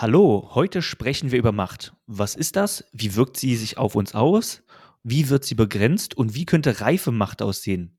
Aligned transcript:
Hallo, 0.00 0.50
heute 0.54 0.80
sprechen 0.80 1.32
wir 1.32 1.40
über 1.40 1.50
Macht. 1.50 1.92
Was 2.06 2.36
ist 2.36 2.54
das? 2.54 2.84
Wie 2.92 3.16
wirkt 3.16 3.36
sie 3.36 3.56
sich 3.56 3.78
auf 3.78 3.96
uns 3.96 4.14
aus? 4.14 4.62
Wie 5.02 5.28
wird 5.28 5.44
sie 5.44 5.56
begrenzt 5.56 6.16
und 6.16 6.36
wie 6.36 6.46
könnte 6.46 6.80
reife 6.80 7.10
Macht 7.10 7.42
aussehen? 7.42 7.98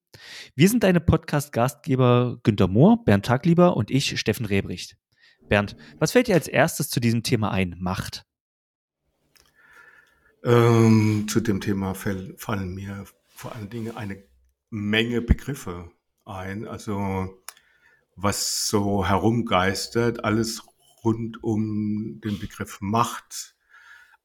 Wir 0.55 0.69
sind 0.69 0.85
deine 0.85 1.01
Podcast-Gastgeber 1.01 2.39
Günter 2.43 2.69
Mohr, 2.69 3.03
Bernd 3.03 3.25
Taglieber 3.25 3.75
und 3.75 3.91
ich, 3.91 4.17
Steffen 4.17 4.45
Rebricht. 4.45 4.95
Bernd, 5.49 5.75
was 5.97 6.13
fällt 6.13 6.27
dir 6.27 6.35
als 6.35 6.47
erstes 6.47 6.89
zu 6.89 7.01
diesem 7.01 7.21
Thema 7.21 7.51
ein? 7.51 7.75
Macht. 7.79 8.25
Ähm, 10.45 11.25
zu 11.27 11.41
dem 11.41 11.59
Thema 11.59 11.95
fallen 11.95 12.75
mir 12.75 13.03
vor 13.27 13.53
allen 13.53 13.69
Dingen 13.69 13.97
eine 13.97 14.23
Menge 14.69 15.21
Begriffe 15.21 15.91
ein. 16.23 16.65
Also 16.65 17.41
was 18.15 18.69
so 18.69 19.05
herumgeistert, 19.05 20.23
alles 20.23 20.63
rund 21.09 21.43
um 21.43 22.21
den 22.21 22.37
Begriff 22.39 22.81
Macht. 22.81 23.55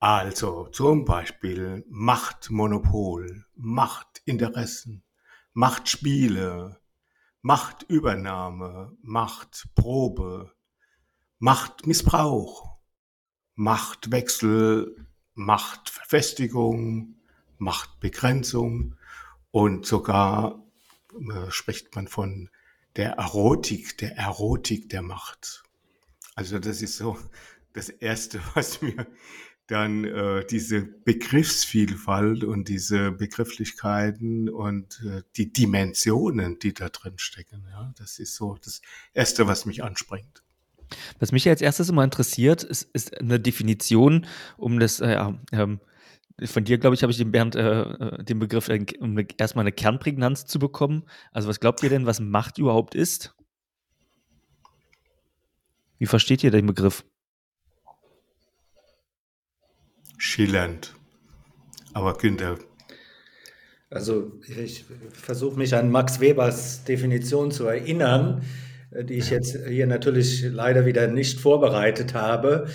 Also 0.00 0.66
zum 0.66 1.06
Beispiel 1.06 1.84
Machtmonopol, 1.88 3.46
Machtinteressen, 3.54 5.02
Machtspiele, 5.54 6.78
Machtübernahme, 7.40 8.94
Machtprobe, 9.00 10.52
Machtmissbrauch, 11.38 12.76
Machtwechsel, 13.54 15.06
Machtverfestigung, 15.34 17.16
Machtbegrenzung 17.56 18.96
und 19.50 19.86
sogar 19.86 20.62
äh, 21.14 21.50
spricht 21.50 21.94
man 21.96 22.08
von 22.08 22.50
der 22.96 23.12
Erotik, 23.12 23.96
der 23.98 24.16
Erotik 24.16 24.90
der 24.90 25.02
Macht. 25.02 25.63
Also 26.34 26.58
das 26.58 26.82
ist 26.82 26.96
so 26.96 27.18
das 27.72 27.88
Erste, 27.88 28.40
was 28.54 28.82
mir 28.82 29.06
dann 29.66 30.04
äh, 30.04 30.44
diese 30.46 30.82
Begriffsvielfalt 30.82 32.44
und 32.44 32.68
diese 32.68 33.12
Begrifflichkeiten 33.12 34.50
und 34.50 35.02
äh, 35.06 35.22
die 35.36 35.52
Dimensionen, 35.52 36.58
die 36.58 36.74
da 36.74 36.90
drin 36.90 37.14
stecken. 37.16 37.64
Ja, 37.70 37.92
das 37.96 38.18
ist 38.18 38.36
so 38.36 38.58
das 38.62 38.82
Erste, 39.14 39.46
was 39.46 39.64
mich 39.64 39.82
anspringt. 39.82 40.42
Was 41.18 41.32
mich 41.32 41.48
als 41.48 41.62
erstes 41.62 41.88
immer 41.88 42.04
interessiert, 42.04 42.62
ist, 42.62 42.90
ist 42.92 43.18
eine 43.18 43.40
Definition, 43.40 44.26
um 44.58 44.78
das, 44.78 45.00
äh, 45.00 45.32
ähm, 45.52 45.80
von 46.44 46.64
dir, 46.64 46.76
glaube 46.78 46.94
ich, 46.94 47.02
habe 47.02 47.12
ich 47.12 47.18
den 47.18 47.32
Bernd 47.32 47.54
äh, 47.54 47.82
äh 47.82 48.24
den 48.24 48.38
Begriff, 48.38 48.68
äh, 48.68 48.84
um 49.00 49.16
erstmal 49.38 49.62
eine 49.62 49.72
Kernprägnanz 49.72 50.44
zu 50.44 50.58
bekommen. 50.58 51.04
Also 51.32 51.48
was 51.48 51.60
glaubt 51.60 51.82
ihr 51.82 51.88
denn, 51.88 52.04
was 52.04 52.20
Macht 52.20 52.58
überhaupt 52.58 52.94
ist? 52.94 53.34
Wie 55.98 56.06
versteht 56.06 56.44
ihr 56.44 56.50
den 56.50 56.66
Begriff? 56.66 57.04
Schillernd. 60.18 60.94
Aber 61.92 62.14
Günther. 62.14 62.58
Also 63.90 64.32
ich 64.48 64.84
versuche 65.12 65.56
mich 65.56 65.74
an 65.74 65.90
Max 65.90 66.18
Webers 66.18 66.84
Definition 66.84 67.52
zu 67.52 67.66
erinnern, 67.66 68.42
die 68.90 69.14
ich 69.14 69.30
jetzt 69.30 69.56
hier 69.68 69.86
natürlich 69.86 70.42
leider 70.42 70.86
wieder 70.86 71.06
nicht 71.06 71.38
vorbereitet 71.38 72.14
habe. 72.14 72.68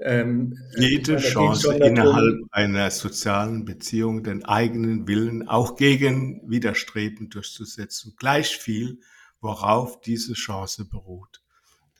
Ähm, 0.00 0.58
Jede 0.76 1.18
Chance 1.18 1.76
innerhalb 1.76 2.40
einer 2.50 2.90
sozialen 2.90 3.64
Beziehung 3.64 4.24
den 4.24 4.44
eigenen 4.44 5.06
Willen 5.06 5.48
auch 5.48 5.76
gegen 5.76 6.42
Widerstreben 6.50 7.30
durchzusetzen. 7.30 8.14
Gleich 8.18 8.56
viel, 8.56 8.98
worauf 9.40 10.00
diese 10.00 10.34
Chance 10.34 10.86
beruht. 10.86 11.43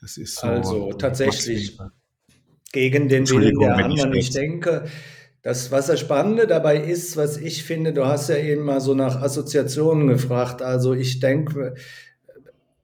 Das 0.05 0.17
ist 0.17 0.35
so. 0.35 0.45
Also 0.45 0.93
tatsächlich 0.93 1.79
gegen 2.71 3.09
den 3.09 3.27
Willen 3.27 3.57
der 3.57 3.75
anderen. 3.75 4.13
Ich, 4.13 4.27
ich 4.27 4.29
denke, 4.29 4.85
das, 5.41 5.71
was 5.71 5.87
das 5.87 5.99
Spannende 5.99 6.45
dabei 6.45 6.77
ist, 6.77 7.17
was 7.17 7.37
ich 7.37 7.63
finde, 7.63 7.91
du 7.91 8.05
hast 8.05 8.29
ja 8.29 8.35
eben 8.35 8.61
mal 8.65 8.81
so 8.81 8.93
nach 8.93 9.19
Assoziationen 9.19 10.07
gefragt. 10.07 10.61
Also 10.61 10.93
ich 10.93 11.21
denke, 11.21 11.73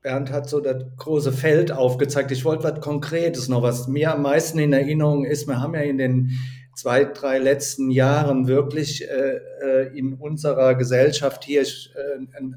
Bernd 0.01 0.31
hat 0.31 0.49
so 0.49 0.61
das 0.61 0.83
große 0.97 1.31
Feld 1.31 1.71
aufgezeigt. 1.71 2.31
Ich 2.31 2.43
wollte 2.43 2.63
was 2.63 2.81
Konkretes 2.81 3.49
noch, 3.49 3.61
was 3.61 3.87
mir 3.87 4.15
am 4.15 4.23
meisten 4.23 4.57
in 4.57 4.73
Erinnerung 4.73 5.23
ist. 5.23 5.47
Wir 5.47 5.61
haben 5.61 5.75
ja 5.75 5.81
in 5.81 5.99
den 5.99 6.31
zwei, 6.75 7.05
drei 7.05 7.39
letzten 7.39 7.91
Jahren 7.91 8.47
wirklich 8.47 9.07
äh, 9.09 9.39
äh 9.61 9.97
in 9.97 10.13
unserer 10.13 10.75
Gesellschaft 10.75 11.43
hier 11.43 11.61
äh, 11.61 11.65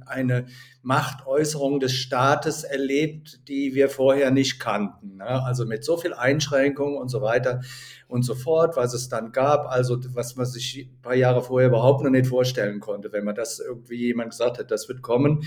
eine 0.07 0.47
Machtäußerung 0.83 1.81
des 1.81 1.93
Staates 1.93 2.63
erlebt, 2.63 3.49
die 3.49 3.75
wir 3.75 3.89
vorher 3.89 4.31
nicht 4.31 4.61
kannten. 4.61 5.17
Ne? 5.17 5.43
Also 5.43 5.65
mit 5.65 5.85
so 5.85 5.97
viel 5.97 6.13
Einschränkungen 6.13 6.97
und 6.97 7.09
so 7.09 7.23
weiter 7.23 7.63
und 8.07 8.23
so 8.23 8.35
fort, 8.35 8.77
was 8.77 8.93
es 8.93 9.09
dann 9.09 9.33
gab, 9.33 9.67
also 9.67 9.99
was 10.15 10.37
man 10.37 10.47
sich 10.47 10.89
ein 10.89 11.03
paar 11.03 11.15
Jahre 11.15 11.43
vorher 11.43 11.69
überhaupt 11.69 12.05
noch 12.05 12.11
nicht 12.11 12.27
vorstellen 12.27 12.81
konnte, 12.81 13.13
wenn 13.13 13.25
man 13.25 13.35
das 13.35 13.61
irgendwie 13.61 13.97
jemand 13.97 14.31
gesagt 14.31 14.59
hat, 14.59 14.71
das 14.71 14.89
wird 14.89 15.03
kommen, 15.03 15.45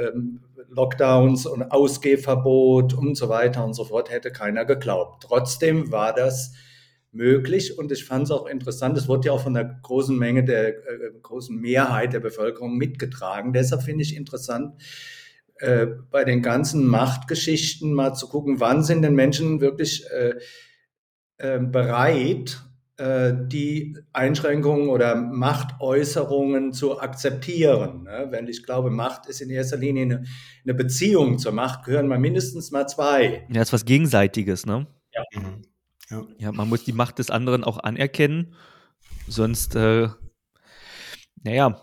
ähm, 0.00 0.40
Lockdowns 0.70 1.44
und 1.44 1.70
Ausgehverbot 1.70 2.94
und 2.94 3.14
so 3.14 3.28
weiter 3.28 3.64
und 3.64 3.74
so 3.74 3.84
fort, 3.84 4.10
hätte 4.10 4.32
keiner 4.32 4.64
geglaubt. 4.64 5.24
Trotzdem 5.24 5.92
war 5.92 6.14
das 6.14 6.52
möglich 7.12 7.78
und 7.78 7.92
ich 7.92 8.04
fand 8.04 8.24
es 8.24 8.30
auch 8.30 8.46
interessant, 8.46 8.96
es 8.96 9.06
wurde 9.06 9.26
ja 9.26 9.32
auch 9.32 9.42
von 9.42 9.54
der 9.54 9.64
großen 9.82 10.18
Menge 10.18 10.44
der 10.44 10.68
äh, 10.68 11.12
großen 11.22 11.56
Mehrheit 11.56 12.14
der 12.14 12.20
Bevölkerung 12.20 12.76
mitgetragen. 12.76 13.52
Deshalb 13.52 13.82
finde 13.82 14.02
ich 14.02 14.16
interessant, 14.16 14.82
äh, 15.56 15.86
bei 16.10 16.24
den 16.24 16.42
ganzen 16.42 16.86
Machtgeschichten 16.86 17.92
mal 17.92 18.14
zu 18.14 18.28
gucken, 18.28 18.60
wann 18.60 18.82
sind 18.82 19.02
denn 19.02 19.14
Menschen 19.14 19.60
wirklich 19.60 20.04
äh, 20.10 20.34
äh 21.38 21.60
bereit, 21.60 22.62
äh, 22.96 23.32
die 23.46 23.98
Einschränkungen 24.12 24.88
oder 24.88 25.14
Machtäußerungen 25.14 26.72
zu 26.72 27.00
akzeptieren. 27.00 28.04
Ne? 28.04 28.28
Wenn 28.30 28.48
ich 28.48 28.64
glaube, 28.64 28.90
Macht 28.90 29.26
ist 29.26 29.40
in 29.40 29.50
erster 29.50 29.76
Linie 29.76 30.02
eine, 30.02 30.24
eine 30.64 30.74
Beziehung 30.74 31.38
zur 31.38 31.52
Macht, 31.52 31.84
gehören 31.84 32.08
mal 32.08 32.18
mindestens 32.18 32.70
mal 32.70 32.86
zwei. 32.86 33.46
Ja, 33.52 33.62
ist 33.62 33.72
was 33.72 33.84
Gegenseitiges, 33.84 34.66
ne? 34.66 34.86
Ja. 35.12 35.22
Ja. 36.12 36.26
ja, 36.36 36.52
man 36.52 36.68
muss 36.68 36.84
die 36.84 36.92
Macht 36.92 37.18
des 37.18 37.30
anderen 37.30 37.64
auch 37.64 37.78
anerkennen, 37.78 38.54
sonst, 39.26 39.74
äh, 39.74 40.08
naja, 41.42 41.82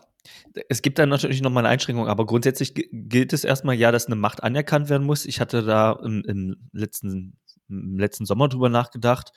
es 0.69 0.83
gibt 0.83 0.99
da 0.99 1.05
natürlich 1.07 1.41
nochmal 1.41 1.65
eine 1.65 1.73
Einschränkung, 1.73 2.07
aber 2.07 2.27
grundsätzlich 2.27 2.75
gilt 2.75 3.33
es 3.33 3.43
erstmal 3.43 3.75
ja, 3.75 3.91
dass 3.91 4.05
eine 4.05 4.15
Macht 4.15 4.43
anerkannt 4.43 4.89
werden 4.89 5.05
muss. 5.05 5.25
Ich 5.25 5.39
hatte 5.39 5.63
da 5.63 5.93
im, 6.03 6.23
im, 6.25 6.69
letzten, 6.73 7.37
im 7.69 7.97
letzten 7.97 8.25
Sommer 8.25 8.49
drüber 8.49 8.69
nachgedacht, 8.69 9.31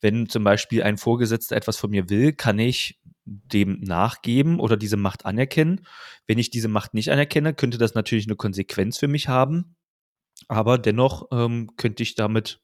wenn 0.00 0.28
zum 0.28 0.44
Beispiel 0.44 0.82
ein 0.82 0.96
Vorgesetzter 0.96 1.54
etwas 1.54 1.76
von 1.76 1.90
mir 1.90 2.08
will, 2.08 2.32
kann 2.32 2.58
ich 2.58 2.98
dem 3.24 3.80
nachgeben 3.80 4.60
oder 4.60 4.78
diese 4.78 4.96
Macht 4.96 5.26
anerkennen. 5.26 5.86
Wenn 6.26 6.38
ich 6.38 6.48
diese 6.48 6.68
Macht 6.68 6.94
nicht 6.94 7.10
anerkenne, 7.10 7.52
könnte 7.52 7.76
das 7.76 7.94
natürlich 7.94 8.26
eine 8.26 8.36
Konsequenz 8.36 8.96
für 8.96 9.08
mich 9.08 9.28
haben. 9.28 9.76
Aber 10.46 10.78
dennoch 10.78 11.28
ähm, 11.32 11.68
könnte 11.76 12.02
ich 12.02 12.14
damit 12.14 12.60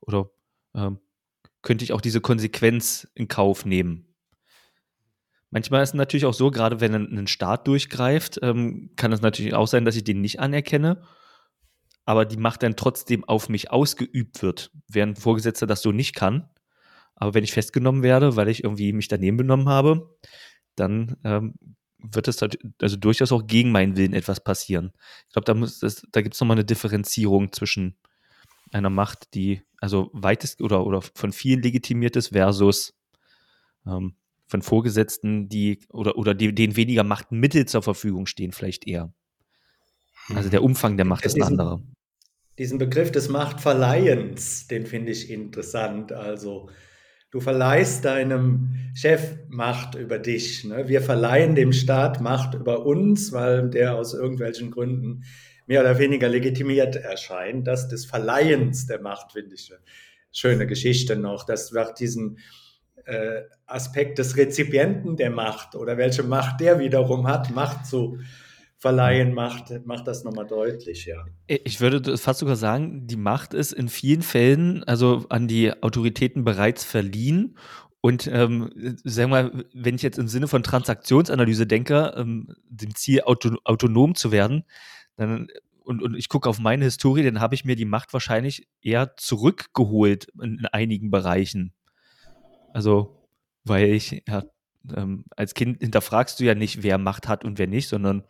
oder 0.00 0.30
ähm, 0.74 1.00
könnte 1.62 1.84
ich 1.84 1.92
auch 1.92 2.00
diese 2.00 2.20
Konsequenz 2.20 3.08
in 3.14 3.28
Kauf 3.28 3.64
nehmen. 3.64 4.14
Manchmal 5.50 5.82
ist 5.82 5.90
es 5.90 5.94
natürlich 5.94 6.26
auch 6.26 6.34
so, 6.34 6.50
gerade 6.50 6.80
wenn 6.80 6.94
ein, 6.94 7.26
Staat 7.26 7.66
durchgreift, 7.66 8.38
ähm, 8.42 8.90
kann 8.96 9.12
es 9.12 9.22
natürlich 9.22 9.54
auch 9.54 9.66
sein, 9.66 9.84
dass 9.84 9.96
ich 9.96 10.04
den 10.04 10.20
nicht 10.20 10.40
anerkenne, 10.40 11.02
aber 12.04 12.26
die 12.26 12.36
Macht 12.36 12.62
dann 12.62 12.76
trotzdem 12.76 13.24
auf 13.24 13.48
mich 13.48 13.70
ausgeübt 13.70 14.42
wird, 14.42 14.70
während 14.88 15.16
ein 15.16 15.20
Vorgesetzter 15.20 15.66
das 15.66 15.82
so 15.82 15.90
nicht 15.92 16.14
kann. 16.14 16.48
Aber 17.14 17.34
wenn 17.34 17.44
ich 17.44 17.52
festgenommen 17.52 18.02
werde, 18.02 18.36
weil 18.36 18.48
ich 18.48 18.62
irgendwie 18.62 18.92
mich 18.92 19.08
daneben 19.08 19.38
benommen 19.38 19.68
habe, 19.68 20.16
dann 20.76 21.16
ähm, 21.24 21.54
wird 21.98 22.28
es 22.28 22.40
also 22.80 22.96
durchaus 22.96 23.32
auch 23.32 23.46
gegen 23.46 23.72
meinen 23.72 23.96
Willen 23.96 24.12
etwas 24.12 24.42
passieren. 24.42 24.92
Ich 25.26 25.32
glaube, 25.32 25.44
da, 25.46 25.88
da 26.12 26.22
gibt 26.22 26.34
es 26.34 26.40
nochmal 26.40 26.56
eine 26.56 26.64
Differenzierung 26.64 27.52
zwischen 27.52 27.96
einer 28.72 28.90
Macht, 28.90 29.34
die 29.34 29.62
also 29.80 30.10
weitest 30.12 30.60
oder, 30.60 30.86
oder 30.86 31.02
von 31.02 31.32
vielen 31.32 31.62
legitimiert 31.62 32.16
ist 32.16 32.28
versus 32.28 32.94
ähm, 33.86 34.14
von 34.46 34.62
Vorgesetzten, 34.62 35.48
die 35.48 35.80
oder, 35.90 36.16
oder 36.16 36.34
die, 36.34 36.54
denen 36.54 36.76
weniger 36.76 37.04
Machtmittel 37.04 37.66
zur 37.66 37.82
Verfügung 37.82 38.26
stehen, 38.26 38.52
vielleicht 38.52 38.86
eher. 38.86 39.12
Also 40.34 40.48
der 40.48 40.62
Umfang 40.62 40.96
der 40.96 41.06
Macht 41.06 41.24
ist 41.24 41.36
ein 41.36 41.42
anderer. 41.42 41.80
Diesen 42.58 42.78
Begriff 42.78 43.12
des 43.12 43.28
Machtverleihens, 43.28 44.66
den 44.66 44.84
finde 44.84 45.12
ich 45.12 45.30
interessant. 45.30 46.12
Also 46.12 46.68
du 47.30 47.40
verleihst 47.40 48.04
deinem 48.04 48.74
Chef 48.94 49.36
Macht 49.48 49.94
über 49.94 50.18
dich. 50.18 50.64
Ne? 50.64 50.88
Wir 50.88 51.00
verleihen 51.00 51.54
dem 51.54 51.72
Staat 51.72 52.20
Macht 52.20 52.54
über 52.54 52.84
uns, 52.84 53.32
weil 53.32 53.70
der 53.70 53.94
aus 53.94 54.12
irgendwelchen 54.12 54.70
Gründen 54.70 55.24
mehr 55.68 55.82
oder 55.82 55.98
weniger 55.98 56.28
legitimiert 56.28 56.96
erscheint. 56.96 57.66
Das 57.66 57.88
des 57.88 58.06
Verleihens 58.06 58.86
der 58.86 59.00
Macht 59.00 59.32
finde 59.32 59.54
ich 59.54 59.70
eine 59.70 59.80
schöne 60.32 60.66
Geschichte 60.66 61.14
noch. 61.14 61.44
Das 61.44 61.72
wird 61.72 62.00
diesen 62.00 62.38
äh, 63.04 63.42
Aspekt 63.66 64.18
des 64.18 64.36
Rezipienten 64.36 65.16
der 65.16 65.30
Macht 65.30 65.74
oder 65.76 65.96
welche 65.96 66.22
Macht 66.22 66.60
der 66.60 66.78
wiederum 66.78 67.28
hat, 67.28 67.54
Macht 67.54 67.86
zu 67.86 68.18
verleihen, 68.78 69.34
macht, 69.34 69.84
macht 69.86 70.06
das 70.06 70.24
nochmal 70.24 70.46
deutlich, 70.46 71.06
ja. 71.06 71.24
Ich 71.48 71.80
würde 71.80 72.16
fast 72.16 72.40
sogar 72.40 72.56
sagen, 72.56 73.06
die 73.06 73.16
Macht 73.16 73.52
ist 73.52 73.72
in 73.72 73.88
vielen 73.88 74.22
Fällen 74.22 74.84
also 74.84 75.26
an 75.28 75.48
die 75.48 75.72
Autoritäten 75.82 76.44
bereits 76.44 76.84
verliehen. 76.84 77.58
Und 78.00 78.28
ähm, 78.32 78.70
sagen 79.02 79.32
wir 79.32 79.64
wenn 79.74 79.96
ich 79.96 80.02
jetzt 80.02 80.18
im 80.18 80.28
Sinne 80.28 80.46
von 80.46 80.62
Transaktionsanalyse 80.62 81.66
denke, 81.66 82.14
ähm, 82.16 82.54
dem 82.68 82.94
Ziel 82.94 83.22
auto, 83.22 83.56
autonom 83.64 84.14
zu 84.14 84.30
werden, 84.30 84.64
dann 85.18 85.48
und, 85.84 86.02
und 86.02 86.14
ich 86.14 86.28
gucke 86.28 86.48
auf 86.48 86.58
meine 86.58 86.84
Historie, 86.84 87.22
dann 87.22 87.40
habe 87.40 87.54
ich 87.54 87.64
mir 87.64 87.74
die 87.74 87.86
Macht 87.86 88.12
wahrscheinlich 88.12 88.68
eher 88.82 89.16
zurückgeholt 89.16 90.28
in, 90.38 90.58
in 90.58 90.66
einigen 90.66 91.10
Bereichen. 91.10 91.72
Also, 92.74 93.26
weil 93.64 93.88
ich, 93.88 94.22
ja, 94.28 94.44
ähm, 94.94 95.24
als 95.34 95.54
Kind 95.54 95.80
hinterfragst 95.80 96.38
du 96.38 96.44
ja 96.44 96.54
nicht, 96.54 96.82
wer 96.82 96.98
Macht 96.98 97.26
hat 97.26 97.42
und 97.42 97.58
wer 97.58 97.66
nicht, 97.66 97.88
sondern 97.88 98.24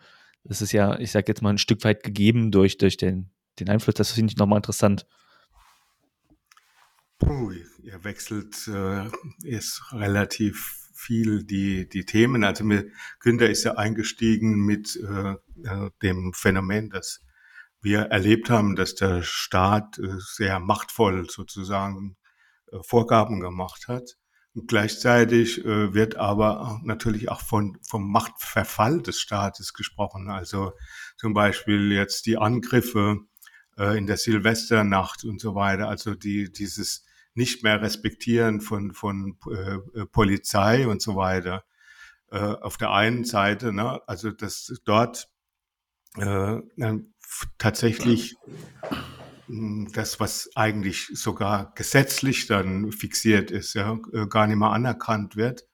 das 0.44 0.62
ist 0.62 0.70
ja, 0.70 1.00
ich 1.00 1.10
sage 1.10 1.26
jetzt 1.28 1.42
mal, 1.42 1.50
ein 1.50 1.58
Stück 1.58 1.82
weit 1.82 2.04
gegeben 2.04 2.52
durch, 2.52 2.78
durch 2.78 2.96
den, 2.96 3.30
den 3.58 3.68
Einfluss. 3.68 3.96
Das 3.96 4.12
finde 4.12 4.30
ich 4.30 4.38
nochmal 4.38 4.58
interessant. 4.58 5.06
Puh, 7.18 7.50
ihr 7.82 8.04
wechselt 8.04 8.68
äh, 8.68 9.08
ist 9.42 9.82
relativ 9.92 10.77
viel 10.98 11.44
die, 11.44 11.88
die 11.88 12.04
Themen. 12.04 12.42
Also 12.42 12.64
mir, 12.64 12.90
Günther 13.20 13.48
ist 13.48 13.64
ja 13.64 13.76
eingestiegen 13.76 14.64
mit 14.64 14.96
äh, 14.96 15.34
äh 15.64 15.90
dem 16.02 16.32
Phänomen, 16.34 16.90
dass 16.90 17.20
wir 17.80 18.00
erlebt 18.00 18.50
haben, 18.50 18.74
dass 18.74 18.96
der 18.96 19.22
Staat 19.22 19.98
äh, 19.98 20.18
sehr 20.18 20.58
machtvoll 20.58 21.30
sozusagen 21.30 22.16
äh, 22.72 22.78
Vorgaben 22.82 23.40
gemacht 23.40 23.86
hat. 23.86 24.16
Und 24.54 24.66
gleichzeitig 24.66 25.64
äh, 25.64 25.94
wird 25.94 26.16
aber 26.16 26.80
natürlich 26.82 27.30
auch 27.30 27.42
von, 27.42 27.78
vom 27.88 28.10
Machtverfall 28.10 29.00
des 29.00 29.20
Staates 29.20 29.74
gesprochen. 29.74 30.28
Also 30.30 30.72
zum 31.16 31.32
Beispiel 31.32 31.92
jetzt 31.92 32.26
die 32.26 32.38
Angriffe 32.38 33.20
in 33.94 34.08
der 34.08 34.16
Silvesternacht 34.16 35.22
und 35.22 35.40
so 35.40 35.54
weiter. 35.54 35.88
Also 35.88 36.16
die, 36.16 36.50
dieses 36.50 37.04
nicht 37.34 37.62
mehr 37.62 37.80
respektieren 37.80 38.60
von, 38.60 38.92
von 38.92 39.38
äh, 39.50 40.06
Polizei 40.06 40.86
und 40.86 41.02
so 41.02 41.16
weiter. 41.16 41.64
Äh, 42.30 42.38
auf 42.38 42.76
der 42.76 42.90
einen 42.90 43.24
Seite, 43.24 43.72
ne, 43.72 44.00
also 44.06 44.30
dass 44.30 44.72
dort 44.84 45.28
äh, 46.16 46.58
tatsächlich 47.58 48.36
hm, 49.46 49.90
das, 49.92 50.20
was 50.20 50.50
eigentlich 50.54 51.08
sogar 51.14 51.72
gesetzlich 51.74 52.46
dann 52.46 52.92
fixiert 52.92 53.50
ist, 53.50 53.74
ja, 53.74 53.98
äh, 54.12 54.26
gar 54.26 54.46
nicht 54.46 54.58
mehr 54.58 54.70
anerkannt 54.70 55.36
wird. 55.36 55.66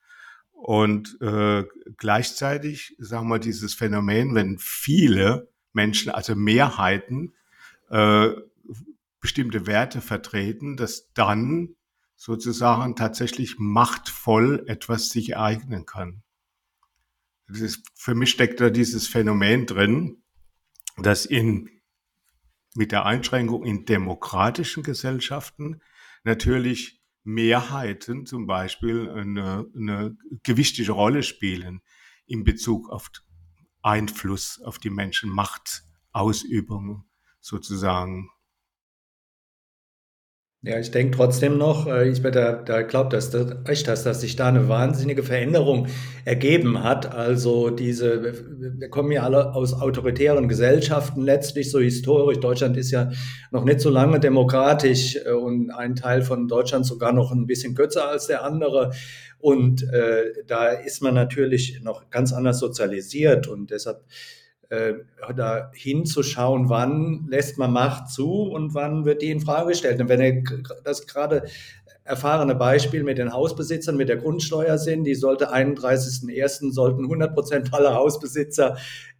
Und 0.53 1.21
äh, 1.21 1.65
gleichzeitig, 1.97 2.95
sagen 2.99 3.29
wir, 3.29 3.39
dieses 3.39 3.75
Phänomen, 3.75 4.35
wenn 4.35 4.59
viele 4.59 5.49
Menschen, 5.73 6.11
also 6.11 6.35
Mehrheiten, 6.35 7.35
äh, 7.91 8.31
bestimmte 9.25 9.67
Werte 9.67 10.03
vertreten, 10.03 10.76
dass 10.76 11.11
dann 11.15 11.76
sozusagen 12.15 12.94
tatsächlich 12.94 13.59
machtvoll 13.59 14.62
etwas 14.67 15.09
sich 15.09 15.31
ereignen 15.31 15.87
kann. 15.87 16.23
Ist, 17.49 17.91
für 17.94 18.15
mich 18.15 18.31
steckt 18.31 18.61
da 18.61 18.69
dieses 18.69 19.09
Phänomen 19.09 19.65
drin, 19.65 20.23
dass 20.99 21.25
in, 21.25 21.71
mit 22.75 22.93
der 22.93 23.06
Einschränkung 23.06 23.65
in 23.65 23.87
demokratischen 23.87 24.82
Gesellschaften 24.82 25.81
natürlich 26.25 27.03
Mehrheiten 27.23 28.26
zum 28.26 28.47
Beispiel 28.47 29.09
eine, 29.09 29.65
eine 29.75 30.19
gewichtige 30.43 30.93
Rolle 30.93 31.23
spielen 31.23 31.81
in 32.26 32.44
Bezug 32.44 32.91
auf 32.91 33.11
Einfluss 33.81 34.61
auf 34.61 34.79
die 34.79 34.91
Menschen, 34.91 35.31
Machtausübung 35.31 37.06
sozusagen. 37.41 38.29
Ja, 40.66 40.78
ich 40.78 40.90
denke 40.90 41.14
trotzdem 41.14 41.58
noch, 41.58 41.87
äh, 41.87 42.08
ich 42.08 42.22
da, 42.22 42.52
da 42.55 42.81
glaube, 42.81 43.11
dass 43.11 43.28
du 43.28 43.62
recht 43.69 43.87
hast, 43.87 44.06
dass 44.06 44.22
sich 44.22 44.34
da 44.34 44.49
eine 44.49 44.66
wahnsinnige 44.66 45.22
Veränderung 45.22 45.88
ergeben 46.25 46.82
hat. 46.82 47.14
Also 47.14 47.69
diese, 47.69 48.32
wir 48.78 48.88
kommen 48.88 49.12
ja 49.12 49.25
alle 49.25 49.55
aus 49.55 49.75
autoritären 49.75 50.49
Gesellschaften 50.49 51.20
letztlich, 51.20 51.70
so 51.70 51.81
historisch. 51.81 52.40
Deutschland 52.40 52.78
ist 52.78 52.93
ja 52.93 53.11
noch 53.50 53.64
nicht 53.64 53.81
so 53.81 53.90
lange 53.90 54.20
demokratisch 54.20 55.16
äh, 55.16 55.32
und 55.32 55.70
ein 55.70 55.96
Teil 55.96 56.22
von 56.22 56.49
Deutschland 56.49 56.87
sogar 56.87 57.12
noch 57.12 57.31
ein 57.31 57.46
bisschen 57.46 57.75
kürzer 57.75 58.08
als 58.08 58.26
der 58.28 58.43
andere. 58.43 58.93
Und 59.38 59.82
äh, 59.82 60.44
da 60.46 60.69
ist 60.69 61.02
man 61.02 61.12
natürlich 61.12 61.81
noch 61.82 62.08
ganz 62.08 62.32
anders 62.32 62.58
sozialisiert 62.58 63.49
und 63.49 63.70
deshalb 63.70 64.00
äh, 64.70 64.94
da 65.37 65.70
hinzuschauen, 65.75 66.69
wann 66.69 67.26
lässt 67.28 67.58
man 67.58 67.72
Macht 67.72 68.08
zu 68.08 68.43
und 68.43 68.75
wann 68.75 69.05
wird 69.05 69.22
die 69.22 69.31
in 69.31 69.40
Frage 69.40 69.70
gestellt. 69.70 70.00
Und 70.00 70.08
wenn 70.08 70.20
ihr 70.20 70.44
das 70.84 71.06
gerade 71.06 71.44
erfahrene 72.05 72.55
Beispiel 72.55 73.02
mit 73.02 73.19
den 73.19 73.32
Hausbesitzern, 73.32 73.96
mit 73.96 74.08
der 74.08 74.16
Grundsteuer 74.16 74.78
sind, 74.78 75.05
die 75.05 75.14
sollte 75.14 75.52
31.01. 75.52 76.72
sollten 76.72 77.05
100 77.05 77.34
Prozent 77.34 77.72
aller 77.72 77.94
Hausbesitzer 77.94 78.76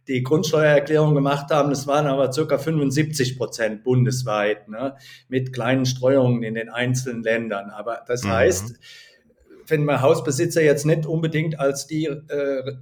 die 0.07 0.21
Grundsteuererklärung 0.21 1.15
gemacht 1.15 1.49
haben. 1.49 1.69
Das 1.71 1.87
waren 1.87 2.05
aber 2.05 2.31
circa 2.31 2.59
75 2.59 3.37
Prozent 3.37 3.83
bundesweit, 3.83 4.67
ne, 4.67 4.95
mit 5.29 5.51
kleinen 5.51 5.85
Streuungen 5.85 6.43
in 6.43 6.53
den 6.53 6.69
einzelnen 6.69 7.23
Ländern. 7.23 7.71
Aber 7.71 8.03
das 8.07 8.23
mhm. 8.23 8.31
heißt, 8.31 8.75
wenn 9.67 9.85
man 9.85 10.01
Hausbesitzer 10.01 10.61
jetzt 10.61 10.85
nicht 10.85 11.05
unbedingt 11.05 11.57
als 11.59 11.87
die 11.87 12.05
äh, 12.05 12.13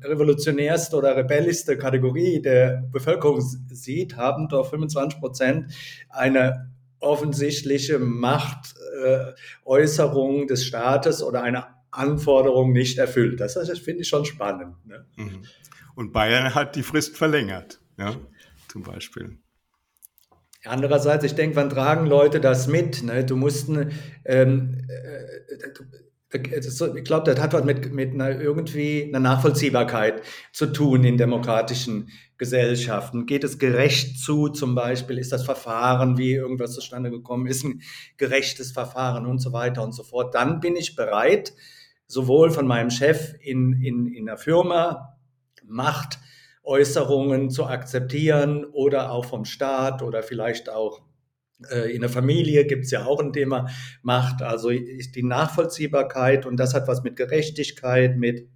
revolutionärste 0.03 0.95
oder 0.95 1.15
rebellischste 1.15 1.77
Kategorie 1.77 2.41
der 2.41 2.83
Bevölkerung 2.91 3.41
sieht, 3.41 4.17
haben 4.17 4.49
doch 4.49 4.67
25 4.69 5.19
Prozent 5.19 5.73
eine 6.09 6.71
offensichtliche 6.99 7.99
Machtäußerung 7.99 10.43
äh, 10.43 10.47
des 10.47 10.65
Staates 10.65 11.21
oder 11.21 11.43
eine 11.43 11.67
Anforderung 11.91 12.71
nicht 12.71 12.97
erfüllt. 12.97 13.39
Das, 13.39 13.53
das 13.53 13.77
finde 13.79 14.01
ich 14.01 14.07
schon 14.07 14.25
spannend. 14.25 14.75
Ne? 14.85 15.05
Mhm. 15.15 15.43
Und 15.95 16.11
Bayern 16.11 16.55
hat 16.55 16.75
die 16.75 16.83
Frist 16.83 17.17
verlängert, 17.17 17.79
ja, 17.97 18.15
zum 18.67 18.83
Beispiel. 18.83 19.37
Andererseits, 20.65 21.25
ich 21.25 21.35
denke, 21.35 21.57
wann 21.57 21.69
tragen 21.69 22.07
Leute 22.07 22.39
das 22.39 22.67
mit? 22.67 23.03
Ne? 23.03 23.25
Du 23.25 23.35
musst, 23.35 23.69
ähm, 24.25 24.87
äh, 24.87 25.57
ich 26.33 27.03
glaube, 27.03 27.31
das 27.31 27.39
hat 27.39 27.53
was 27.53 27.63
mit, 27.63 27.93
mit 27.93 28.13
einer 28.13 28.39
irgendwie 28.39 29.03
einer 29.03 29.19
Nachvollziehbarkeit 29.19 30.21
zu 30.51 30.67
tun 30.67 31.03
in 31.03 31.17
demokratischen 31.17 32.09
Gesellschaften. 32.37 33.25
Geht 33.25 33.43
es 33.43 33.59
gerecht 33.59 34.19
zu, 34.19 34.49
zum 34.49 34.75
Beispiel? 34.75 35.17
Ist 35.17 35.31
das 35.31 35.45
Verfahren, 35.45 36.17
wie 36.17 36.33
irgendwas 36.33 36.73
zustande 36.73 37.11
gekommen 37.11 37.47
ist, 37.47 37.63
ein 37.63 37.81
gerechtes 38.17 38.71
Verfahren 38.71 39.25
und 39.25 39.39
so 39.39 39.53
weiter 39.53 39.83
und 39.83 39.93
so 39.93 40.03
fort? 40.03 40.33
Dann 40.33 40.59
bin 40.59 40.75
ich 40.75 40.95
bereit, 40.95 41.53
sowohl 42.07 42.49
von 42.51 42.67
meinem 42.67 42.89
Chef 42.89 43.33
in, 43.39 43.81
in, 43.81 44.07
in 44.07 44.25
der 44.25 44.37
Firma 44.37 45.17
Machtäußerungen 45.65 47.49
zu 47.49 47.65
akzeptieren 47.65 48.65
oder 48.65 49.11
auch 49.11 49.25
vom 49.25 49.45
Staat 49.45 50.01
oder 50.01 50.23
vielleicht 50.23 50.69
auch 50.69 51.01
in 51.91 52.01
der 52.01 52.09
Familie 52.09 52.65
gibt 52.65 52.85
es 52.85 52.91
ja 52.91 53.05
auch 53.05 53.19
ein 53.19 53.33
Thema 53.33 53.67
Macht, 54.01 54.41
also 54.41 54.69
die 54.69 55.23
Nachvollziehbarkeit 55.23 56.45
und 56.45 56.57
das 56.57 56.73
hat 56.73 56.87
was 56.87 57.03
mit 57.03 57.15
Gerechtigkeit, 57.15 58.17
mit 58.17 58.47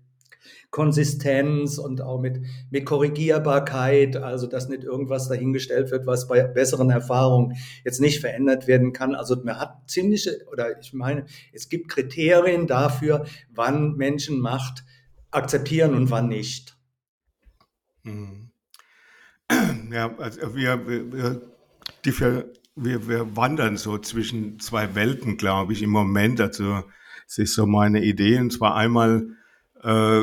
Konsistenz 0.69 1.77
und 1.77 2.01
auch 2.01 2.19
mit, 2.19 2.41
mit 2.69 2.85
Korrigierbarkeit, 2.85 4.17
also 4.17 4.47
dass 4.47 4.67
nicht 4.67 4.83
irgendwas 4.83 5.29
dahingestellt 5.29 5.91
wird, 5.91 6.05
was 6.05 6.27
bei 6.27 6.43
besseren 6.43 6.89
Erfahrungen 6.89 7.55
jetzt 7.85 8.01
nicht 8.01 8.19
verändert 8.19 8.67
werden 8.67 8.91
kann. 8.91 9.15
Also 9.15 9.35
man 9.43 9.59
hat 9.59 9.89
ziemliche, 9.89 10.45
oder 10.51 10.79
ich 10.79 10.93
meine, 10.93 11.25
es 11.53 11.69
gibt 11.69 11.89
Kriterien 11.89 12.67
dafür, 12.67 13.25
wann 13.49 13.95
Menschen 13.95 14.39
Macht 14.39 14.83
akzeptieren 15.31 15.93
und 15.93 16.11
wann 16.11 16.27
nicht. 16.27 16.77
Hm. 18.03 18.51
Ja, 19.89 20.13
also 20.17 20.53
wir, 20.53 20.85
wir, 20.85 21.41
wir 22.03 22.53
wir, 22.77 23.07
wir 23.07 23.35
wandern 23.35 23.77
so 23.77 23.97
zwischen 23.97 24.59
zwei 24.59 24.95
Welten, 24.95 25.37
glaube 25.37 25.73
ich, 25.73 25.81
im 25.81 25.89
Moment. 25.89 26.39
Also 26.39 26.83
es 27.27 27.37
ist 27.37 27.55
so 27.55 27.65
meine 27.65 28.03
Idee, 28.03 28.39
und 28.39 28.53
zwar 28.53 28.75
einmal 28.75 29.35
äh, 29.83 30.21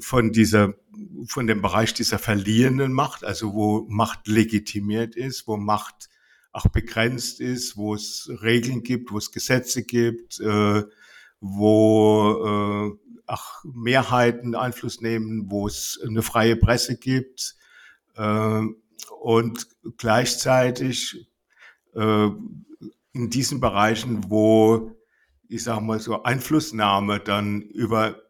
von 0.00 0.32
dieser, 0.32 0.74
von 1.26 1.46
dem 1.46 1.62
Bereich 1.62 1.94
dieser 1.94 2.18
verlierenden 2.18 2.92
Macht, 2.92 3.24
also 3.24 3.54
wo 3.54 3.86
Macht 3.88 4.28
legitimiert 4.28 5.16
ist, 5.16 5.48
wo 5.48 5.56
Macht 5.56 6.08
auch 6.52 6.68
begrenzt 6.68 7.40
ist, 7.40 7.76
wo 7.76 7.94
es 7.94 8.30
Regeln 8.42 8.82
gibt, 8.82 9.10
wo 9.10 9.18
es 9.18 9.32
Gesetze 9.32 9.82
gibt, 9.82 10.40
äh, 10.40 10.84
wo 11.40 12.96
äh, 12.96 13.22
auch 13.26 13.64
Mehrheiten 13.64 14.54
Einfluss 14.54 15.00
nehmen, 15.00 15.50
wo 15.50 15.66
es 15.66 16.00
eine 16.06 16.22
freie 16.22 16.56
Presse 16.56 16.96
gibt 16.96 17.56
äh, 18.16 18.62
und 19.20 19.66
gleichzeitig 19.98 21.26
äh, 21.96 22.30
in 23.12 23.30
diesen 23.30 23.60
Bereichen, 23.60 24.30
wo 24.30 24.96
ich 25.48 25.62
sage 25.64 25.80
mal 25.80 26.00
so 26.00 26.22
Einflussnahme 26.22 27.20
dann 27.20 27.62
über 27.62 28.20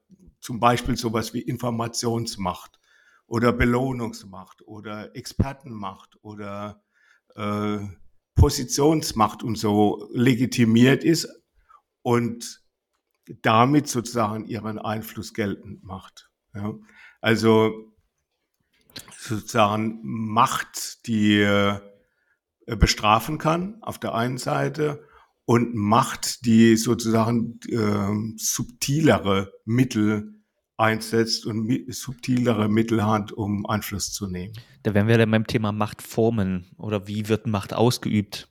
zum 0.40 0.60
Beispiel 0.60 0.96
sowas 0.96 1.34
wie 1.34 1.40
Informationsmacht 1.40 2.78
oder 3.26 3.52
Belohnungsmacht 3.52 4.62
oder 4.66 5.14
Expertenmacht 5.16 6.18
oder 6.22 6.82
äh, 7.34 7.78
Positionsmacht 8.34 9.42
und 9.42 9.56
so 9.56 10.08
legitimiert 10.12 11.04
ist 11.04 11.28
und 12.02 12.62
damit 13.42 13.88
sozusagen 13.88 14.46
ihren 14.46 14.78
Einfluss 14.78 15.34
geltend 15.34 15.82
macht. 15.82 16.30
Ja. 16.54 16.74
Also 17.20 17.92
sozusagen 19.18 20.00
Macht, 20.02 21.06
die 21.06 21.40
äh, 21.40 21.80
bestrafen 22.74 23.38
kann 23.38 23.76
auf 23.82 23.98
der 23.98 24.14
einen 24.14 24.38
Seite 24.38 25.04
und 25.44 25.74
Macht, 25.76 26.44
die 26.44 26.76
sozusagen 26.76 27.60
äh, 27.68 28.36
subtilere 28.36 29.52
Mittel 29.64 30.32
einsetzt 30.76 31.46
und 31.46 31.70
subtilere 31.88 32.68
Mittel 32.68 33.06
hat, 33.06 33.32
um 33.32 33.64
Einfluss 33.66 34.12
zu 34.12 34.26
nehmen. 34.26 34.52
Da 34.82 34.92
wären 34.92 35.08
wir 35.08 35.16
dann 35.16 35.30
beim 35.30 35.46
Thema 35.46 35.72
Machtformen 35.72 36.66
oder 36.76 37.06
wie 37.06 37.28
wird 37.28 37.46
Macht 37.46 37.72
ausgeübt? 37.72 38.48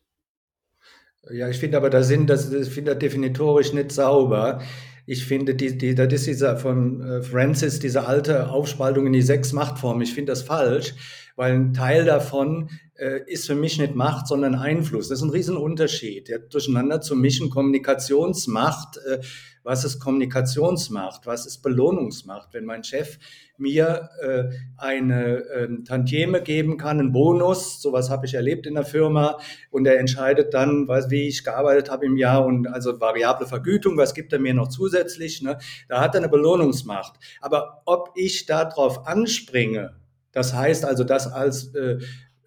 Ja, 1.32 1.50
ich 1.50 1.58
finde 1.58 1.78
aber, 1.78 1.90
da 1.90 2.04
sind 2.04 2.30
das, 2.30 2.50
das 2.50 2.68
finde 2.68 2.94
ich 2.94 3.00
definitorisch 3.00 3.74
nicht 3.74 3.92
sauber. 3.92 4.62
Ich 5.08 5.26
finde, 5.26 5.54
die, 5.54 5.78
die, 5.78 5.94
das 5.94 6.14
ist 6.14 6.28
dieser 6.28 6.58
von 6.58 7.02
äh, 7.02 7.22
Francis, 7.22 7.80
diese 7.80 8.08
alte 8.08 8.50
Aufspaltung 8.50 9.06
in 9.08 9.14
die 9.14 9.22
sechs 9.22 9.54
Machtformen. 9.54 10.02
Ich 10.02 10.14
finde 10.14 10.32
das 10.32 10.42
falsch, 10.42 10.96
weil 11.36 11.54
ein 11.54 11.74
Teil 11.74 12.06
davon 12.06 12.70
äh, 12.96 13.22
ist 13.28 13.48
für 13.48 13.56
mich 13.56 13.78
nicht 13.78 13.96
Macht, 13.96 14.28
sondern 14.28 14.56
Einfluss. 14.56 15.10
Das 15.10 15.20
ist 15.20 15.24
ein 15.24 15.32
Riesenunterschied. 15.32 16.30
Ja, 16.30 16.38
durcheinander 16.38 17.02
zu 17.02 17.16
mischen 17.16 17.50
Kommunikationsmacht. 17.50 18.98
Äh, 18.98 19.20
was 19.64 19.84
ist 19.84 20.00
Kommunikationsmacht? 20.00 21.26
Was 21.26 21.48
ist 21.48 21.64
Belohnungsmacht? 21.64 22.54
Wenn 22.54 22.66
mein 22.66 22.84
Chef 22.84 23.18
mir 23.58 24.10
äh, 24.22 24.44
eine 24.78 25.38
äh, 25.38 25.84
Tantieme 25.84 26.44
geben 26.44 26.78
kann, 26.78 27.00
einen 27.00 27.12
Bonus, 27.12 27.82
sowas 27.82 28.12
habe 28.12 28.28
ich 28.28 28.36
erlebt 28.36 28.68
in 28.68 28.76
der 28.76 28.86
Firma, 28.86 29.40
und 29.72 29.88
er 29.88 30.00
entscheidet 30.00 30.54
dann, 30.54 30.88
was, 30.88 31.10
wie 31.10 31.28
ich 31.28 31.44
gearbeitet 31.44 31.90
habe 31.90 32.06
im 32.06 32.16
Jahr 32.16 32.46
und 32.46 32.68
also 32.68 33.02
variable 33.02 33.48
Vergütung, 33.48 33.98
was 33.98 34.14
gibt 34.14 34.32
er 34.34 34.40
mir 34.40 34.54
noch 34.54 34.68
zusätzlich? 34.68 35.42
Ne? 35.42 35.58
Da 35.90 36.00
hat 36.00 36.14
er 36.14 36.20
eine 36.20 36.30
Belohnungsmacht. 36.30 37.16
Aber 37.42 37.82
ob 37.86 38.12
ich 38.16 38.46
darauf 38.46 39.08
anspringe, 39.08 39.96
das 40.36 40.54
heißt 40.54 40.84
also, 40.84 41.06
das 41.06 41.32
als 41.32 41.74
äh, 41.76 41.98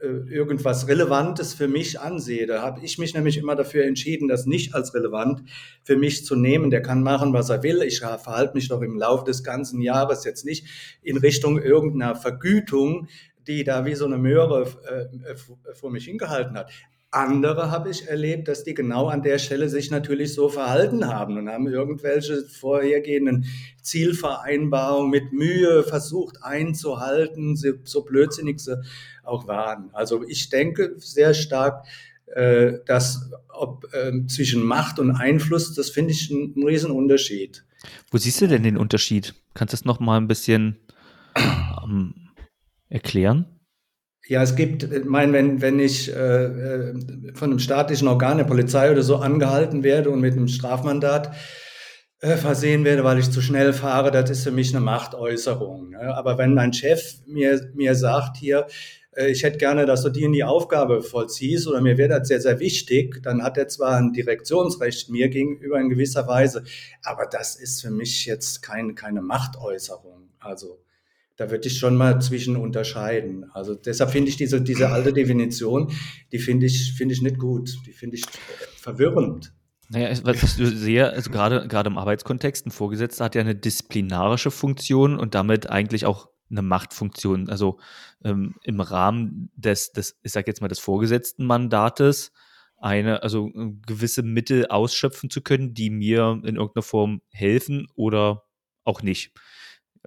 äh, 0.00 0.06
irgendwas 0.30 0.86
Relevantes 0.88 1.54
für 1.54 1.68
mich 1.68 1.98
ansehe. 1.98 2.46
Da 2.46 2.60
habe 2.60 2.80
ich 2.84 2.98
mich 2.98 3.14
nämlich 3.14 3.38
immer 3.38 3.56
dafür 3.56 3.84
entschieden, 3.84 4.28
das 4.28 4.44
nicht 4.44 4.74
als 4.74 4.94
relevant 4.94 5.42
für 5.82 5.96
mich 5.96 6.26
zu 6.26 6.36
nehmen. 6.36 6.70
Der 6.70 6.82
kann 6.82 7.02
machen, 7.02 7.32
was 7.32 7.48
er 7.48 7.62
will. 7.62 7.80
Ich 7.82 8.00
verhalte 8.00 8.54
mich 8.54 8.68
doch 8.68 8.82
im 8.82 8.98
Laufe 8.98 9.24
des 9.24 9.42
ganzen 9.42 9.80
Jahres 9.80 10.24
jetzt 10.24 10.44
nicht 10.44 10.66
in 11.02 11.16
Richtung 11.16 11.58
irgendeiner 11.58 12.14
Vergütung, 12.14 13.08
die 13.46 13.64
da 13.64 13.86
wie 13.86 13.94
so 13.94 14.04
eine 14.04 14.18
Möhre 14.18 14.66
äh, 15.24 15.34
vor 15.72 15.90
mich 15.90 16.04
hingehalten 16.04 16.58
hat. 16.58 16.70
Andere 17.10 17.70
habe 17.70 17.88
ich 17.88 18.06
erlebt, 18.06 18.48
dass 18.48 18.64
die 18.64 18.74
genau 18.74 19.08
an 19.08 19.22
der 19.22 19.38
Stelle 19.38 19.70
sich 19.70 19.90
natürlich 19.90 20.34
so 20.34 20.50
verhalten 20.50 21.06
haben 21.06 21.38
und 21.38 21.48
haben 21.48 21.66
irgendwelche 21.66 22.44
vorhergehenden 22.44 23.46
Zielvereinbarungen 23.80 25.10
mit 25.10 25.32
Mühe 25.32 25.84
versucht 25.84 26.42
einzuhalten, 26.42 27.56
so 27.56 28.02
blödsinnig 28.02 28.60
sie 28.60 28.82
auch 29.22 29.46
waren. 29.46 29.88
Also 29.94 30.22
ich 30.28 30.50
denke 30.50 30.94
sehr 30.98 31.32
stark, 31.32 31.86
äh, 32.26 32.80
dass 32.84 33.30
ob 33.48 33.86
äh, 33.94 34.26
zwischen 34.26 34.62
Macht 34.62 34.98
und 34.98 35.12
Einfluss, 35.12 35.74
das 35.74 35.88
finde 35.88 36.12
ich 36.12 36.30
ein, 36.30 36.52
ein 36.56 36.62
Riesenunterschied. 36.62 37.64
Wo 38.10 38.18
siehst 38.18 38.42
du 38.42 38.48
denn 38.48 38.64
den 38.64 38.76
Unterschied? 38.76 39.34
Kannst 39.54 39.72
du 39.72 39.76
das 39.76 39.84
noch 39.86 39.98
mal 39.98 40.18
ein 40.18 40.28
bisschen 40.28 40.76
ähm, 41.36 42.14
erklären? 42.90 43.46
Ja, 44.28 44.42
es 44.42 44.56
gibt, 44.56 44.82
ich 44.82 45.04
meine, 45.06 45.32
wenn, 45.32 45.62
wenn 45.62 45.78
ich 45.78 46.14
äh, 46.14 46.44
äh, 46.44 46.94
von 47.32 47.48
einem 47.48 47.58
staatlichen 47.58 48.08
Organ, 48.08 48.36
der 48.36 48.44
Polizei 48.44 48.90
oder 48.90 49.02
so 49.02 49.16
angehalten 49.16 49.82
werde 49.82 50.10
und 50.10 50.20
mit 50.20 50.34
einem 50.34 50.48
Strafmandat 50.48 51.34
äh, 52.20 52.36
versehen 52.36 52.84
werde, 52.84 53.04
weil 53.04 53.18
ich 53.18 53.30
zu 53.30 53.40
schnell 53.40 53.72
fahre, 53.72 54.10
das 54.10 54.28
ist 54.28 54.44
für 54.44 54.50
mich 54.50 54.74
eine 54.74 54.84
Machtäußerung. 54.84 55.90
Ne? 55.90 56.14
Aber 56.14 56.36
wenn 56.36 56.52
mein 56.52 56.74
Chef 56.74 57.14
mir, 57.26 57.70
mir 57.74 57.94
sagt 57.94 58.36
hier, 58.36 58.66
äh, 59.16 59.30
ich 59.30 59.44
hätte 59.44 59.56
gerne, 59.56 59.86
dass 59.86 60.02
du 60.02 60.10
die 60.10 60.24
in 60.24 60.32
die 60.32 60.44
Aufgabe 60.44 61.00
vollziehst 61.00 61.66
oder 61.66 61.80
mir 61.80 61.96
wäre 61.96 62.18
das 62.18 62.28
sehr, 62.28 62.42
sehr 62.42 62.60
wichtig, 62.60 63.22
dann 63.22 63.42
hat 63.42 63.56
er 63.56 63.68
zwar 63.68 63.96
ein 63.96 64.12
Direktionsrecht 64.12 65.08
mir 65.08 65.30
gegenüber 65.30 65.80
in 65.80 65.88
gewisser 65.88 66.26
Weise, 66.26 66.64
aber 67.02 67.24
das 67.24 67.56
ist 67.56 67.80
für 67.80 67.90
mich 67.90 68.26
jetzt 68.26 68.60
kein, 68.60 68.94
keine 68.94 69.22
Machtäußerung. 69.22 70.28
Also 70.38 70.84
da 71.38 71.50
würde 71.52 71.68
ich 71.68 71.78
schon 71.78 71.96
mal 71.96 72.20
zwischen 72.20 72.56
unterscheiden. 72.56 73.48
Also 73.52 73.74
deshalb 73.74 74.10
finde 74.10 74.28
ich 74.28 74.36
diese, 74.36 74.60
diese 74.60 74.90
alte 74.90 75.12
Definition, 75.12 75.92
die 76.32 76.40
finde 76.40 76.66
ich, 76.66 76.94
finde 76.94 77.14
ich 77.14 77.22
nicht 77.22 77.38
gut. 77.38 77.70
Die 77.86 77.92
finde 77.92 78.16
ich 78.16 78.24
verwirrend. 78.76 79.54
Naja, 79.88 80.10
was 80.24 80.42
ich 80.42 80.50
sehe, 80.50 81.08
also 81.10 81.30
gerade, 81.30 81.68
gerade 81.68 81.88
im 81.88 81.96
Arbeitskontext, 81.96 82.66
ein 82.66 82.72
Vorgesetzter 82.72 83.24
hat 83.24 83.36
ja 83.36 83.40
eine 83.40 83.54
disziplinarische 83.54 84.50
Funktion 84.50 85.18
und 85.18 85.36
damit 85.36 85.70
eigentlich 85.70 86.04
auch 86.04 86.28
eine 86.50 86.62
Machtfunktion. 86.62 87.48
Also 87.48 87.78
ähm, 88.24 88.56
im 88.64 88.80
Rahmen 88.80 89.50
des, 89.54 89.92
des, 89.92 90.18
ich 90.22 90.32
sage 90.32 90.48
jetzt 90.48 90.60
mal, 90.60 90.68
des 90.68 90.80
vorgesetzten 90.80 91.46
Mandates 91.46 92.32
eine, 92.78 93.22
also 93.22 93.48
äh, 93.54 93.72
gewisse 93.86 94.24
Mittel 94.24 94.66
ausschöpfen 94.66 95.30
zu 95.30 95.40
können, 95.40 95.72
die 95.72 95.90
mir 95.90 96.40
in 96.44 96.56
irgendeiner 96.56 96.82
Form 96.82 97.22
helfen 97.30 97.86
oder 97.94 98.42
auch 98.82 99.02
nicht. 99.02 99.32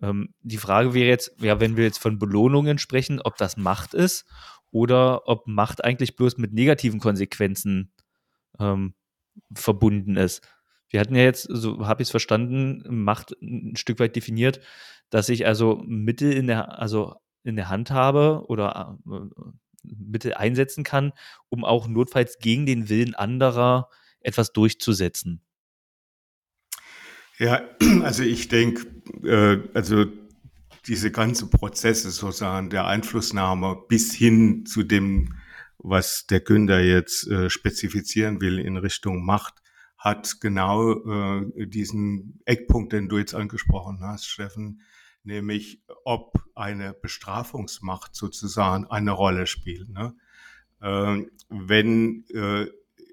Ähm, 0.01 0.33
die 0.41 0.57
Frage 0.57 0.93
wäre 0.93 1.10
jetzt, 1.10 1.33
ja, 1.39 1.60
wenn 1.60 1.77
wir 1.77 1.83
jetzt 1.83 2.00
von 2.00 2.19
Belohnungen 2.19 2.77
sprechen, 2.77 3.21
ob 3.21 3.38
das 3.38 3.57
Macht 3.57 3.93
ist 3.93 4.25
oder 4.71 5.27
ob 5.27 5.48
Macht 5.48 5.83
eigentlich 5.83 6.15
bloß 6.15 6.38
mit 6.38 6.53
negativen 6.53 7.00
Konsequenzen 7.00 7.91
ähm, 8.60 8.93
verbunden 9.53 10.17
ist. 10.17 10.48
Wir 10.89 11.00
hatten 11.00 11.15
ja 11.15 11.24
jetzt, 11.24 11.43
so 11.43 11.88
habe 11.88 12.01
ich 12.01 12.07
es 12.07 12.12
verstanden, 12.12 12.83
Macht 13.03 13.36
ein 13.41 13.75
Stück 13.75 14.00
weit 14.00 14.15
definiert, 14.15 14.60
dass 15.10 15.29
ich 15.29 15.45
also 15.45 15.81
Mittel 15.86 16.33
in 16.33 16.48
der, 16.48 16.79
also 16.79 17.15
in 17.43 17.55
der 17.55 17.69
Hand 17.69 17.91
habe 17.91 18.45
oder 18.48 18.98
äh, 19.10 19.43
Mittel 19.83 20.33
einsetzen 20.33 20.83
kann, 20.83 21.13
um 21.50 21.65
auch 21.65 21.88
notfalls 21.88 22.39
gegen 22.39 22.65
den 22.65 22.89
Willen 22.89 23.15
anderer 23.15 23.89
etwas 24.19 24.53
durchzusetzen. 24.53 25.41
Ja, 27.39 27.62
also 28.03 28.24
ich 28.24 28.50
denke, 28.50 28.86
äh, 29.24 29.60
also 29.74 30.06
diese 30.88 31.12
ganzen 31.12 31.50
Prozesse 31.50 32.10
sozusagen 32.12 32.70
der 32.70 32.88
Einflussnahme 32.88 33.77
bis 33.88 34.13
hin 34.13 34.65
zu 34.65 34.84
dem, 34.84 35.36
was 35.77 36.25
der 36.27 36.39
Günther 36.39 36.84
jetzt 36.84 37.27
äh, 37.27 37.50
spezifizieren 37.50 38.41
will 38.41 38.60
in 38.60 38.77
Richtung 38.77 39.24
Macht, 39.24 39.62
hat 39.98 40.41
genau 40.41 40.94
äh, 40.94 41.68
diesen 41.68 42.41
Eckpunkt, 42.46 42.94
den 42.94 43.10
du 43.10 43.20
jetzt 43.20 43.36
angesprochen 43.36 44.00
hast, 44.01 44.25
Steffen, 44.25 44.82
nämlich 45.24 45.84
ob 46.03 46.44
eine 46.56 46.94
Bestrafungsmacht 46.94 48.15
sozusagen 48.15 48.86
eine 48.88 49.12
Rolle 49.12 49.46
spielt. 49.46 49.89
Ne? 49.89 50.15
Äh, 50.82 51.25
wenn 51.50 52.25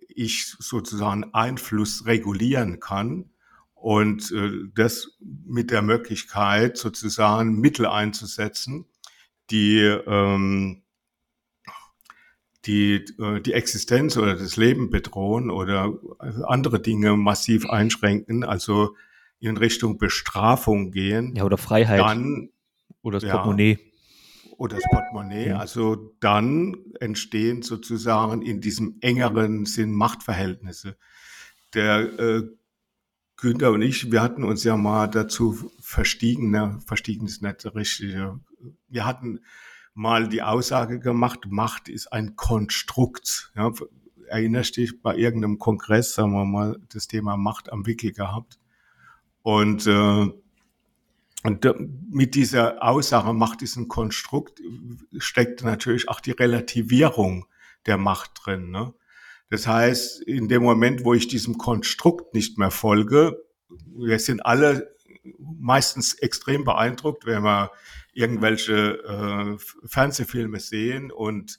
ich 0.09 0.57
sozusagen 0.59 1.33
Einfluss 1.33 2.07
regulieren 2.07 2.81
kann, 2.81 3.31
und 3.81 4.33
äh, 4.33 4.51
das 4.75 5.17
mit 5.21 5.71
der 5.71 5.83
Möglichkeit, 5.83 6.77
sozusagen 6.77 7.61
Mittel 7.61 7.87
einzusetzen, 7.87 8.87
die 9.51 9.79
ähm, 9.79 10.83
die, 12.67 13.05
äh, 13.19 13.41
die 13.41 13.53
Existenz 13.53 14.17
oder 14.17 14.37
das 14.37 14.57
Leben 14.57 14.91
bedrohen 14.91 15.51
oder 15.51 15.95
andere 16.47 16.81
Dinge 16.81 17.17
massiv 17.17 17.69
einschränken, 17.69 18.45
also 18.45 18.95
in 19.41 19.57
Richtung 19.57 19.99
Bestrafung 19.99 20.91
gehen. 20.91 21.35
Ja, 21.35 21.45
oder 21.45 21.59
Freiheit. 21.59 22.01
Dann, 22.01 22.51
oder 23.03 23.21
das 23.21 23.31
Portemonnaie. 23.31 23.79
oder 24.57 24.77
das 24.77 24.85
Portemonnaie. 24.91 25.49
Ja. 25.49 25.59
Also 25.59 26.15
dann 26.21 26.77
entstehen 27.01 27.63
sozusagen 27.63 28.43
in 28.43 28.61
diesem 28.61 28.99
engeren 29.01 29.65
Sinn 29.65 29.93
Machtverhältnisse. 29.93 30.97
Der 31.75 32.19
äh, 32.19 32.43
Günther 33.39 33.71
und 33.71 33.83
ich, 33.83 34.11
wir 34.11 34.21
hatten 34.21 34.43
uns 34.43 34.65
ja 34.65 34.77
mal 34.77 35.07
dazu 35.07 35.71
verstiegen, 35.81 36.51
ne? 36.51 36.81
verstiegen 36.85 37.27
ist 37.27 37.41
nicht 37.41 37.65
richtig. 37.75 38.17
Wir 38.89 39.07
hatten 39.07 39.41
mal 39.95 40.29
die 40.29 40.43
Aussage 40.43 40.99
gemacht, 40.99 41.47
Macht 41.49 41.89
ist 41.89 42.13
ein 42.13 42.35
Konstrukt. 42.35 43.53
Ja, 43.55 43.71
erinnerst 44.27 44.77
dich 44.77 45.01
bei 45.03 45.17
irgendeinem 45.17 45.59
Kongress, 45.59 46.19
haben 46.19 46.33
wir 46.33 46.45
mal 46.45 46.81
das 46.93 47.07
Thema 47.07 47.37
Macht 47.37 47.73
am 47.73 47.87
Wickel 47.87 48.13
gehabt. 48.13 48.59
Und, 49.43 49.87
äh, 49.87 50.27
und 51.45 51.75
mit 52.11 52.35
dieser 52.35 52.83
Aussage, 52.83 53.33
Macht 53.33 53.63
ist 53.63 53.77
ein 53.77 53.87
Konstrukt, 53.87 54.61
steckt 55.17 55.63
natürlich 55.63 56.09
auch 56.09 56.21
die 56.21 56.33
Relativierung 56.33 57.47
der 57.87 57.99
Macht 57.99 58.33
drin. 58.35 58.71
Ne? 58.71 58.95
Das 59.51 59.67
heißt, 59.67 60.23
in 60.23 60.49
dem 60.49 60.63
Moment, 60.63 61.05
wo 61.05 61.15
ich 61.15 61.29
diesem 61.29 61.59
Konstrukt 61.59 62.35
nicht 62.35 62.59
mehr 62.59 62.71
folge, 62.71 63.43
wir 63.97 64.19
sind 64.19 64.45
alle 64.45 64.95
meistens 65.39 66.15
extrem 66.15 66.65
beeindruckt, 66.65 67.27
wenn 67.27 67.43
wir 67.43 67.71
irgendwelche 68.13 68.99
äh, 69.05 69.57
Fernsehfilme 69.87 70.61
sehen 70.61 71.11
und 71.11 71.59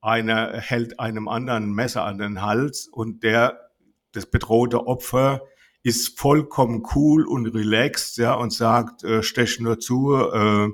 einer 0.00 0.58
hält 0.58 0.98
einem 0.98 1.28
anderen 1.28 1.72
Messer 1.72 2.04
an 2.04 2.18
den 2.18 2.42
Hals 2.42 2.88
und 2.88 3.22
der, 3.22 3.70
das 4.12 4.26
bedrohte 4.26 4.86
Opfer, 4.86 5.42
ist 5.84 6.18
vollkommen 6.18 6.82
cool 6.94 7.26
und 7.26 7.46
relaxed, 7.46 8.16
ja, 8.16 8.34
und 8.34 8.52
sagt, 8.52 9.04
äh, 9.04 9.22
stech 9.22 9.58
nur 9.60 9.78
zu, 9.80 10.14
äh, 10.14 10.68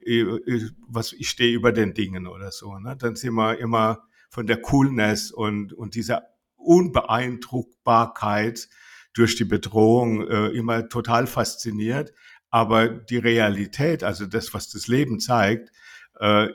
ich, 0.00 0.72
was, 0.86 1.12
ich 1.12 1.28
stehe 1.28 1.54
über 1.54 1.72
den 1.72 1.94
Dingen 1.94 2.26
oder 2.26 2.50
so. 2.50 2.78
Ne? 2.78 2.96
Dann 2.98 3.16
sind 3.16 3.34
wir 3.34 3.58
immer 3.58 4.06
von 4.34 4.46
der 4.48 4.60
Coolness 4.60 5.30
und, 5.30 5.72
und 5.72 5.94
dieser 5.94 6.24
Unbeeindruckbarkeit 6.56 8.68
durch 9.12 9.36
die 9.36 9.44
Bedrohung 9.44 10.26
äh, 10.26 10.48
immer 10.48 10.88
total 10.88 11.28
fasziniert. 11.28 12.12
Aber 12.50 12.88
die 12.88 13.18
Realität, 13.18 14.02
also 14.02 14.26
das, 14.26 14.52
was 14.52 14.70
das 14.70 14.88
Leben 14.88 15.20
zeigt, 15.20 15.70
äh, 16.18 16.48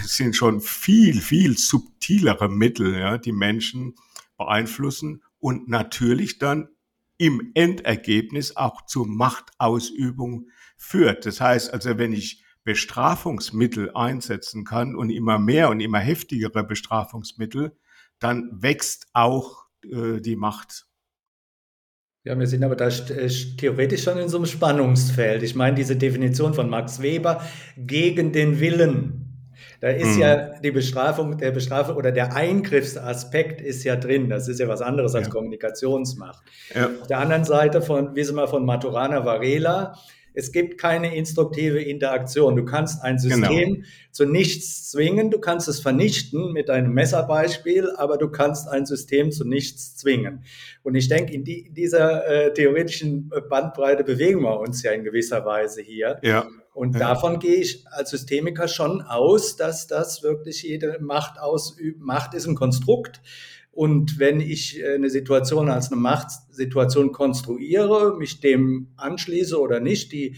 sind 0.00 0.36
schon 0.36 0.60
viel, 0.60 1.20
viel 1.20 1.58
subtilere 1.58 2.48
Mittel, 2.48 2.96
ja, 2.96 3.18
die 3.18 3.32
Menschen 3.32 3.96
beeinflussen 4.36 5.24
und 5.40 5.68
natürlich 5.68 6.38
dann 6.38 6.68
im 7.16 7.50
Endergebnis 7.54 8.54
auch 8.54 8.86
zur 8.86 9.08
Machtausübung 9.08 10.50
führt. 10.76 11.26
Das 11.26 11.40
heißt 11.40 11.74
also, 11.74 11.98
wenn 11.98 12.12
ich 12.12 12.44
Bestrafungsmittel 12.68 13.92
einsetzen 13.94 14.66
kann 14.66 14.94
und 14.94 15.08
immer 15.08 15.38
mehr 15.38 15.70
und 15.70 15.80
immer 15.80 16.00
heftigere 16.00 16.62
Bestrafungsmittel, 16.64 17.72
dann 18.18 18.50
wächst 18.52 19.06
auch 19.14 19.64
äh, 19.84 20.20
die 20.20 20.36
Macht. 20.36 20.84
Ja, 22.24 22.38
wir 22.38 22.46
sind 22.46 22.62
aber 22.62 22.76
da 22.76 22.88
äh, 22.88 23.30
theoretisch 23.56 24.02
schon 24.02 24.18
in 24.18 24.28
so 24.28 24.36
einem 24.36 24.44
Spannungsfeld. 24.44 25.42
Ich 25.42 25.54
meine, 25.54 25.76
diese 25.76 25.96
Definition 25.96 26.52
von 26.52 26.68
Max 26.68 27.00
Weber 27.00 27.40
gegen 27.78 28.32
den 28.32 28.60
Willen. 28.60 29.24
Da 29.80 29.88
ist 29.88 30.16
mhm. 30.16 30.20
ja 30.20 30.60
die 30.60 30.70
Bestrafung, 30.70 31.38
der 31.38 31.52
Bestrafung 31.52 31.96
oder 31.96 32.12
der 32.12 32.36
Eingriffsaspekt 32.36 33.62
ist 33.62 33.82
ja 33.82 33.96
drin. 33.96 34.28
Das 34.28 34.46
ist 34.46 34.60
ja 34.60 34.68
was 34.68 34.82
anderes 34.82 35.14
als 35.14 35.28
ja. 35.28 35.32
Kommunikationsmacht. 35.32 36.42
Ja. 36.74 36.90
Auf 37.00 37.06
der 37.06 37.20
anderen 37.20 37.44
Seite 37.44 37.80
von, 37.80 38.14
Sie 38.14 38.32
mal 38.34 38.46
von 38.46 38.66
Maturana 38.66 39.24
Varela, 39.24 39.94
es 40.38 40.52
gibt 40.52 40.78
keine 40.78 41.16
instruktive 41.16 41.82
Interaktion. 41.82 42.54
Du 42.54 42.64
kannst 42.64 43.02
ein 43.02 43.16
genau. 43.16 43.34
System 43.34 43.74
genau. 43.74 43.86
zu 44.12 44.24
nichts 44.24 44.88
zwingen, 44.88 45.32
du 45.32 45.40
kannst 45.40 45.66
es 45.66 45.80
vernichten 45.80 46.52
mit 46.52 46.70
einem 46.70 46.92
Messerbeispiel, 46.92 47.90
aber 47.96 48.18
du 48.18 48.28
kannst 48.28 48.68
ein 48.68 48.86
System 48.86 49.32
zu 49.32 49.44
nichts 49.44 49.96
zwingen. 49.96 50.44
Und 50.84 50.94
ich 50.94 51.08
denke, 51.08 51.32
in 51.32 51.42
die, 51.42 51.72
dieser 51.72 52.24
äh, 52.28 52.52
theoretischen 52.52 53.32
Bandbreite 53.50 54.04
bewegen 54.04 54.42
wir 54.42 54.60
uns 54.60 54.84
ja 54.84 54.92
in 54.92 55.02
gewisser 55.02 55.44
Weise 55.44 55.82
hier. 55.82 56.20
Ja. 56.22 56.46
Und 56.72 56.94
ja. 56.94 57.00
davon 57.00 57.40
gehe 57.40 57.56
ich 57.56 57.84
als 57.90 58.10
Systemiker 58.10 58.68
schon 58.68 59.02
aus, 59.02 59.56
dass 59.56 59.88
das 59.88 60.22
wirklich 60.22 60.62
jede 60.62 60.98
Macht 61.00 61.40
ausübt. 61.40 62.00
Macht 62.00 62.34
ist 62.34 62.46
ein 62.46 62.54
Konstrukt. 62.54 63.20
Und 63.78 64.18
wenn 64.18 64.40
ich 64.40 64.80
äh, 64.80 64.96
eine 64.96 65.08
Situation 65.08 65.68
als 65.68 65.92
eine 65.92 66.00
Machtsituation 66.00 67.12
konstruiere, 67.12 68.16
mich 68.18 68.40
dem 68.40 68.88
anschließe 68.96 69.56
oder 69.56 69.78
nicht, 69.78 70.10
die 70.10 70.36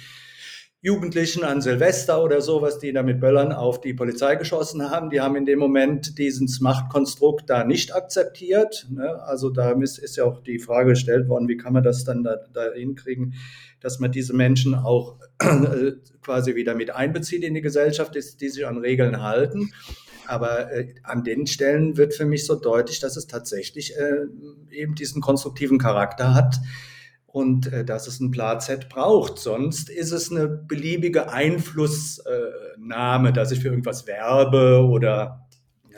Jugendlichen 0.82 1.42
an 1.42 1.62
Silvester 1.62 2.22
oder 2.22 2.42
sowas, 2.42 2.80
die 2.80 2.92
da 2.92 3.02
mit 3.02 3.18
Böllern 3.18 3.52
auf 3.52 3.80
die 3.80 3.94
Polizei 3.94 4.36
geschossen 4.36 4.90
haben, 4.90 5.08
die 5.08 5.22
haben 5.22 5.36
in 5.36 5.46
dem 5.46 5.58
Moment 5.58 6.18
dieses 6.18 6.60
Machtkonstrukt 6.60 7.48
da 7.48 7.64
nicht 7.64 7.94
akzeptiert. 7.94 8.86
Ne? 8.90 9.22
Also 9.22 9.48
da 9.48 9.70
ist, 9.70 10.16
ja 10.18 10.24
auch 10.24 10.42
die 10.42 10.58
Frage 10.58 10.90
gestellt 10.90 11.26
worden, 11.30 11.48
wie 11.48 11.56
kann 11.56 11.72
man 11.72 11.82
das 11.82 12.04
dann 12.04 12.22
da, 12.22 12.36
da 12.52 12.74
hinkriegen, 12.74 13.36
dass 13.80 14.00
man 14.00 14.12
diese 14.12 14.34
Menschen 14.34 14.74
auch 14.74 15.16
äh, 15.38 15.92
quasi 16.20 16.56
wieder 16.56 16.74
mit 16.74 16.90
einbezieht 16.90 17.42
in 17.42 17.54
die 17.54 17.62
Gesellschaft, 17.62 18.14
die 18.14 18.48
sich 18.50 18.66
an 18.66 18.76
Regeln 18.76 19.22
halten. 19.22 19.72
Aber 20.30 20.72
äh, 20.72 20.94
an 21.02 21.24
den 21.24 21.48
Stellen 21.48 21.96
wird 21.96 22.14
für 22.14 22.24
mich 22.24 22.46
so 22.46 22.54
deutlich, 22.54 23.00
dass 23.00 23.16
es 23.16 23.26
tatsächlich 23.26 23.96
äh, 23.96 24.26
eben 24.70 24.94
diesen 24.94 25.20
konstruktiven 25.20 25.76
Charakter 25.76 26.34
hat 26.34 26.60
und 27.26 27.66
äh, 27.72 27.84
dass 27.84 28.06
es 28.06 28.20
ein 28.20 28.30
Plan-Z 28.30 28.88
braucht. 28.88 29.40
Sonst 29.40 29.90
ist 29.90 30.12
es 30.12 30.30
eine 30.30 30.46
beliebige 30.46 31.32
Einflussnahme, 31.32 33.32
dass 33.32 33.50
ich 33.50 33.58
für 33.58 33.70
irgendwas 33.70 34.06
werbe 34.06 34.86
oder. 34.88 35.48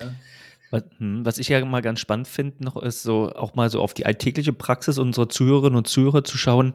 Ja. 0.01 0.81
Hm, 0.97 1.27
was 1.27 1.37
ich 1.37 1.49
ja 1.49 1.63
mal 1.67 1.83
ganz 1.83 2.01
spannend 2.01 2.27
finde, 2.27 2.65
noch 2.65 2.83
ist 2.83 3.03
so 3.03 3.35
auch 3.35 3.55
mal 3.55 3.69
so 3.69 3.83
auf 3.83 3.93
die 3.93 4.07
alltägliche 4.07 4.55
Praxis 4.55 4.97
unserer 4.97 5.29
Zuhörerinnen 5.29 5.77
und 5.77 5.89
Zuhörer 5.89 6.25
zu 6.25 6.39
schauen 6.39 6.73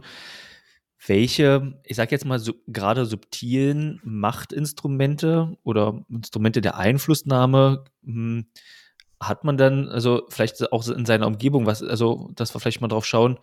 welche, 1.08 1.80
ich 1.84 1.96
sage 1.96 2.12
jetzt 2.12 2.26
mal 2.26 2.40
so, 2.40 2.54
gerade 2.68 3.06
subtilen 3.06 4.00
Machtinstrumente 4.04 5.58
oder 5.64 6.06
Instrumente 6.10 6.62
der 6.62 6.78
Einflussnahme 6.78 7.86
hm, 8.04 8.48
hat 9.20 9.44
man 9.44 9.58
dann, 9.58 9.90
also 9.90 10.28
vielleicht 10.30 10.72
auch 10.72 10.88
in 10.88 11.06
seiner 11.06 11.28
Umgebung, 11.28 11.66
was, 11.66 11.82
also 11.82 12.30
dass 12.36 12.54
wir 12.54 12.60
vielleicht 12.60 12.82
mal 12.82 12.88
drauf 12.88 13.06
schauen, 13.06 13.40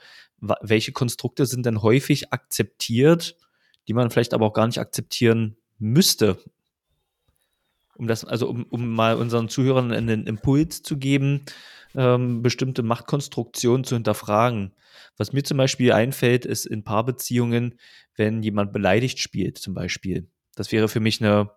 welche 0.61 0.93
Konstrukte 0.93 1.47
sind 1.47 1.67
denn 1.67 1.83
häufig 1.83 2.33
akzeptiert, 2.33 3.37
die 3.89 3.95
man 3.95 4.11
vielleicht 4.11 4.35
aber 4.35 4.47
auch 4.47 4.53
gar 4.53 4.67
nicht 4.67 4.79
akzeptieren 4.79 5.57
müsste. 5.79 6.39
Um 7.97 8.07
das, 8.07 8.25
also 8.25 8.49
um, 8.49 8.65
um 8.65 8.93
mal 8.93 9.17
unseren 9.17 9.49
Zuhörern 9.49 9.93
einen 9.93 10.27
Impuls 10.27 10.83
zu 10.83 10.99
geben, 10.99 11.45
ähm, 11.95 12.43
bestimmte 12.43 12.83
Machtkonstruktionen 12.83 13.85
zu 13.85 13.95
hinterfragen. 13.95 14.73
Was 15.17 15.33
mir 15.33 15.45
zum 15.45 15.59
Beispiel 15.59 15.93
einfällt, 15.93 16.45
ist 16.45 16.67
in 16.67 16.83
Paarbeziehungen, 16.83 17.79
wenn 18.17 18.43
jemand 18.43 18.73
beleidigt 18.73 19.21
spielt, 19.21 19.59
zum 19.59 19.75
Beispiel. 19.75 20.29
Das 20.57 20.73
wäre 20.73 20.89
für 20.89 21.01
mich 21.01 21.21
eine 21.21 21.51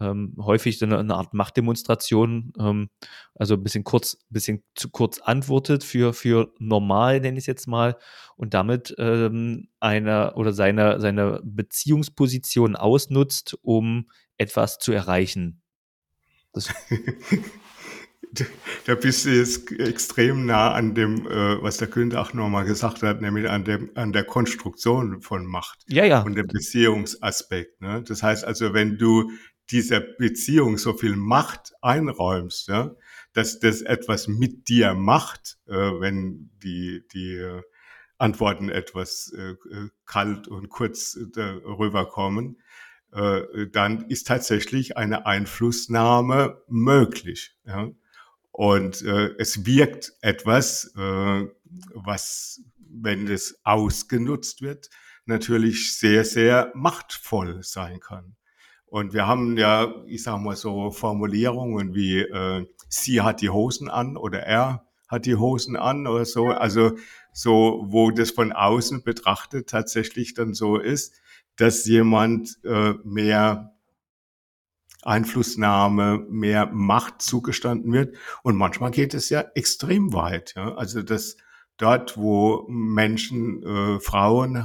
ähm, 0.00 0.34
häufig 0.38 0.78
so 0.78 0.86
eine, 0.86 0.98
eine, 0.98 1.14
Art 1.14 1.34
Machtdemonstration, 1.34 2.52
ähm, 2.58 2.90
also 3.34 3.54
ein 3.54 3.62
bisschen 3.62 3.84
kurz, 3.84 4.18
bisschen 4.28 4.62
zu 4.74 4.90
kurz 4.90 5.20
antwortet 5.20 5.84
für, 5.84 6.12
für 6.12 6.52
normal, 6.58 7.20
nenne 7.20 7.38
ich 7.38 7.42
es 7.42 7.46
jetzt 7.46 7.68
mal, 7.68 7.96
und 8.36 8.54
damit 8.54 8.94
ähm, 8.98 9.68
eine 9.80 10.34
oder 10.34 10.52
seine, 10.52 11.00
seine 11.00 11.40
Beziehungsposition 11.44 12.76
ausnutzt, 12.76 13.56
um 13.62 14.08
etwas 14.36 14.78
zu 14.78 14.92
erreichen. 14.92 15.62
Das 16.54 16.72
da 18.86 18.94
bist 18.94 19.24
du 19.24 19.30
jetzt 19.30 19.70
extrem 19.72 20.46
nah 20.46 20.72
an 20.72 20.94
dem, 20.94 21.26
äh, 21.26 21.62
was 21.62 21.76
der 21.76 21.88
Günther 21.88 22.20
auch 22.20 22.32
nochmal 22.32 22.64
gesagt 22.64 23.02
hat, 23.02 23.20
nämlich 23.20 23.48
an, 23.48 23.64
dem, 23.64 23.90
an 23.94 24.12
der 24.12 24.24
Konstruktion 24.24 25.20
von 25.20 25.46
Macht 25.46 25.84
ja, 25.88 26.04
ja. 26.04 26.22
und 26.22 26.36
dem 26.36 26.46
Beziehungsaspekt. 26.46 27.80
Ne? 27.80 28.02
Das 28.06 28.22
heißt 28.22 28.44
also, 28.44 28.74
wenn 28.74 28.98
du 28.98 29.30
dieser 29.70 30.00
Beziehung 30.00 30.78
so 30.78 30.92
viel 30.94 31.16
Macht 31.16 31.72
einräumst, 31.80 32.68
ja, 32.68 32.94
dass 33.32 33.60
das 33.60 33.82
etwas 33.82 34.28
mit 34.28 34.68
dir 34.68 34.94
macht, 34.94 35.58
äh, 35.66 35.72
wenn 35.72 36.50
die, 36.62 37.04
die 37.12 37.60
Antworten 38.18 38.68
etwas 38.68 39.32
äh, 39.36 39.52
äh 39.52 39.88
kalt 40.06 40.48
und 40.48 40.68
kurz 40.68 41.16
äh, 41.16 41.40
rüberkommen, 41.40 42.58
dann 43.14 44.06
ist 44.08 44.26
tatsächlich 44.26 44.96
eine 44.96 45.24
Einflussnahme 45.24 46.62
möglich. 46.66 47.54
Ja? 47.64 47.90
Und 48.50 49.02
äh, 49.02 49.34
es 49.36 49.66
wirkt 49.66 50.12
etwas, 50.20 50.94
äh, 50.96 51.46
was, 51.92 52.62
wenn 52.78 53.26
es 53.26 53.58
ausgenutzt 53.64 54.62
wird, 54.62 54.90
natürlich 55.26 55.98
sehr, 55.98 56.24
sehr 56.24 56.70
machtvoll 56.74 57.64
sein 57.64 57.98
kann. 57.98 58.36
Und 58.86 59.12
wir 59.12 59.26
haben 59.26 59.56
ja, 59.56 59.92
ich 60.06 60.22
sag 60.22 60.38
mal 60.38 60.54
so 60.54 60.92
Formulierungen 60.92 61.96
wie 61.96 62.20
äh, 62.20 62.64
sie 62.88 63.22
hat 63.22 63.40
die 63.40 63.50
Hosen 63.50 63.90
an 63.90 64.16
oder 64.16 64.44
er 64.44 64.86
hat 65.08 65.26
die 65.26 65.34
Hosen 65.34 65.76
an 65.76 66.06
oder 66.06 66.24
so. 66.24 66.46
Also 66.46 66.92
so, 67.32 67.84
wo 67.88 68.12
das 68.12 68.30
von 68.30 68.52
außen 68.52 69.02
betrachtet 69.02 69.68
tatsächlich 69.68 70.34
dann 70.34 70.54
so 70.54 70.78
ist, 70.78 71.20
dass 71.56 71.84
jemand 71.86 72.58
äh, 72.64 72.94
mehr 73.04 73.74
Einflussnahme, 75.04 76.26
mehr 76.28 76.66
Macht 76.66 77.22
zugestanden 77.22 77.92
wird. 77.92 78.16
Und 78.42 78.56
manchmal 78.56 78.90
geht 78.90 79.14
es 79.14 79.28
ja 79.28 79.44
extrem 79.54 80.12
weit. 80.12 80.54
Ja? 80.56 80.74
Also 80.74 81.02
das 81.02 81.36
dort, 81.76 82.16
wo 82.16 82.66
Menschen, 82.68 83.62
äh, 83.62 84.00
Frauen 84.00 84.64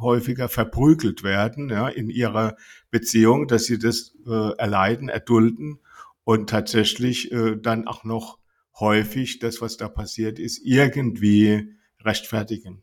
häufiger 0.00 0.48
verprügelt 0.48 1.22
werden 1.22 1.68
ja, 1.68 1.88
in 1.88 2.10
ihrer 2.10 2.56
Beziehung, 2.90 3.48
dass 3.48 3.64
sie 3.64 3.78
das 3.78 4.14
äh, 4.26 4.56
erleiden, 4.56 5.08
erdulden 5.08 5.80
und 6.24 6.48
tatsächlich 6.48 7.32
äh, 7.32 7.56
dann 7.56 7.86
auch 7.86 8.04
noch 8.04 8.38
häufig 8.78 9.38
das, 9.40 9.60
was 9.60 9.76
da 9.76 9.88
passiert 9.88 10.38
ist, 10.38 10.60
irgendwie 10.64 11.74
rechtfertigen. 12.00 12.82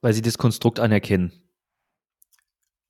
Weil 0.00 0.12
sie 0.12 0.22
das 0.22 0.38
Konstrukt 0.38 0.80
anerkennen 0.80 1.43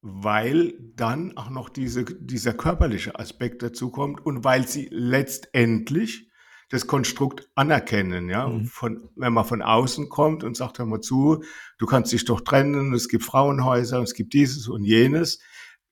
weil 0.06 0.74
dann 0.96 1.34
auch 1.38 1.48
noch 1.48 1.70
diese, 1.70 2.04
dieser 2.04 2.52
körperliche 2.52 3.18
Aspekt 3.18 3.62
dazu 3.62 3.90
kommt 3.90 4.20
und 4.20 4.44
weil 4.44 4.68
sie 4.68 4.86
letztendlich 4.90 6.30
das 6.68 6.86
Konstrukt 6.86 7.48
anerkennen, 7.54 8.28
ja. 8.28 8.48
Mhm. 8.48 8.66
Von, 8.66 9.08
wenn 9.16 9.32
man 9.32 9.46
von 9.46 9.62
außen 9.62 10.10
kommt 10.10 10.44
und 10.44 10.58
sagt, 10.58 10.78
hör 10.78 10.84
mal 10.84 11.00
zu, 11.00 11.42
du 11.78 11.86
kannst 11.86 12.12
dich 12.12 12.26
doch 12.26 12.42
trennen, 12.42 12.92
es 12.92 13.08
gibt 13.08 13.24
Frauenhäuser, 13.24 14.02
es 14.02 14.12
gibt 14.12 14.34
dieses 14.34 14.68
und 14.68 14.84
jenes. 14.84 15.40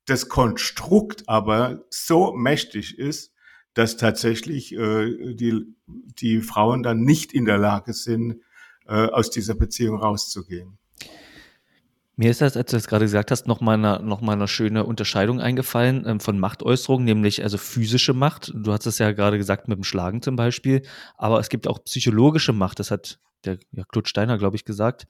Das 0.05 0.29
Konstrukt 0.29 1.27
aber 1.27 1.87
so 1.89 2.35
mächtig 2.35 2.99
ist, 2.99 3.33
dass 3.73 3.97
tatsächlich 3.97 4.75
äh, 4.75 5.35
die, 5.35 5.75
die 5.87 6.43
Frauen 6.43 6.83
dann 6.83 7.01
nicht 7.01 7.33
in 7.33 7.47
der 7.47 7.57
Lage 7.57 7.95
sind, 7.95 8.43
äh, 8.87 9.07
aus 9.07 9.31
dieser 9.31 9.55
Beziehung 9.55 9.97
rauszugehen. 9.97 10.77
Mir 12.23 12.31
ist 12.31 12.41
das, 12.41 12.57
als 12.57 12.71
du 12.71 12.77
das 12.77 12.87
gerade 12.87 13.05
gesagt 13.05 13.33
hast, 13.33 13.49
noch 13.49 13.61
mal 13.61 13.75
eine, 13.75 14.01
noch 14.01 14.23
eine 14.23 14.47
schöne 14.47 14.87
Unterscheidung 14.87 15.41
eingefallen 15.41 16.05
ähm, 16.07 16.21
von 16.21 16.39
Machtäußerungen, 16.39 17.05
nämlich 17.05 17.43
also 17.43 17.59
physische 17.59 18.15
Macht. 18.15 18.53
Du 18.55 18.73
hast 18.73 18.87
es 18.87 18.99
ja 18.99 19.11
gerade 19.11 19.39
gesagt 19.39 19.67
mit 19.67 19.77
dem 19.77 19.83
Schlagen 19.83 20.23
zum 20.23 20.37
Beispiel, 20.37 20.83
aber 21.17 21.41
es 21.41 21.49
gibt 21.49 21.67
auch 21.67 21.83
psychologische 21.83 22.53
Macht. 22.53 22.79
Das 22.79 22.93
hat 22.93 23.19
der 23.45 23.59
ja, 23.73 23.83
Claude 23.83 24.09
Steiner, 24.09 24.39
glaube 24.39 24.55
ich, 24.55 24.65
gesagt. 24.65 25.09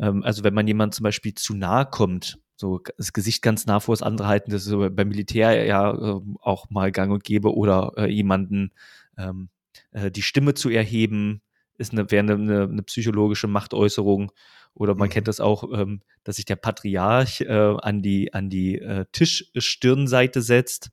Ähm, 0.00 0.22
also 0.22 0.42
wenn 0.42 0.54
man 0.54 0.66
jemand 0.66 0.94
zum 0.94 1.04
Beispiel 1.04 1.34
zu 1.34 1.52
nahe 1.52 1.84
kommt, 1.84 2.38
so 2.56 2.80
das 2.96 3.12
Gesicht 3.12 3.42
ganz 3.42 3.66
nah 3.66 3.80
vor 3.80 3.94
das 3.94 4.02
andere 4.02 4.26
halten, 4.26 4.52
das 4.52 4.66
ist 4.66 4.72
beim 4.72 5.08
Militär 5.08 5.66
ja 5.66 5.92
äh, 5.92 6.20
auch 6.40 6.70
mal 6.70 6.92
gang 6.92 7.12
und 7.12 7.24
gäbe 7.24 7.54
oder 7.54 7.92
äh, 7.98 8.06
jemanden 8.06 8.72
ähm, 9.18 9.50
äh, 9.90 10.10
die 10.10 10.22
Stimme 10.22 10.54
zu 10.54 10.70
erheben, 10.70 11.42
ist 11.82 11.92
eine, 11.92 12.10
wäre 12.10 12.32
eine, 12.32 12.62
eine 12.62 12.82
psychologische 12.82 13.48
Machtäußerung. 13.48 14.32
Oder 14.74 14.94
man 14.94 15.08
mhm. 15.08 15.12
kennt 15.12 15.28
das 15.28 15.40
auch, 15.40 15.64
ähm, 15.72 16.00
dass 16.24 16.36
sich 16.36 16.46
der 16.46 16.56
Patriarch 16.56 17.42
äh, 17.42 17.52
an 17.52 18.00
die, 18.00 18.32
an 18.32 18.48
die 18.48 18.78
äh, 18.78 19.04
Tischstirnseite 19.12 20.40
setzt 20.40 20.90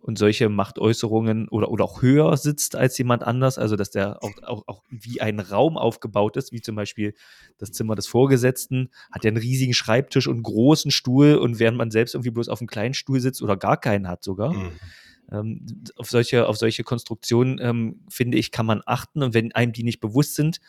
und 0.00 0.16
solche 0.16 0.48
Machtäußerungen 0.48 1.48
oder, 1.48 1.70
oder 1.70 1.84
auch 1.84 2.00
höher 2.00 2.34
sitzt 2.38 2.74
als 2.74 2.96
jemand 2.96 3.22
anders, 3.22 3.58
also 3.58 3.76
dass 3.76 3.90
der 3.90 4.22
auch, 4.22 4.32
auch, 4.42 4.62
auch 4.66 4.82
wie 4.88 5.20
ein 5.20 5.40
Raum 5.40 5.76
aufgebaut 5.76 6.38
ist, 6.38 6.52
wie 6.52 6.62
zum 6.62 6.74
Beispiel 6.74 7.14
das 7.58 7.72
Zimmer 7.72 7.94
des 7.94 8.06
Vorgesetzten, 8.06 8.90
hat 9.12 9.24
ja 9.24 9.28
einen 9.28 9.36
riesigen 9.36 9.74
Schreibtisch 9.74 10.26
und 10.26 10.36
einen 10.36 10.42
großen 10.42 10.90
Stuhl 10.90 11.34
und 11.34 11.58
während 11.58 11.76
man 11.76 11.90
selbst 11.90 12.14
irgendwie 12.14 12.30
bloß 12.30 12.48
auf 12.48 12.60
einem 12.60 12.68
kleinen 12.68 12.94
Stuhl 12.94 13.20
sitzt 13.20 13.42
oder 13.42 13.58
gar 13.58 13.78
keinen 13.78 14.08
hat 14.08 14.24
sogar. 14.24 14.54
Mhm. 14.54 14.72
Ähm, 15.32 15.84
auf 15.96 16.10
solche, 16.10 16.46
auf 16.48 16.56
solche 16.56 16.82
Konstruktionen, 16.82 17.58
ähm, 17.60 18.00
finde 18.08 18.38
ich, 18.38 18.50
kann 18.50 18.66
man 18.66 18.82
achten. 18.84 19.22
Und 19.22 19.34
wenn 19.34 19.52
einem 19.52 19.72
die 19.72 19.84
nicht 19.84 20.00
bewusst 20.00 20.34
sind, 20.34 20.60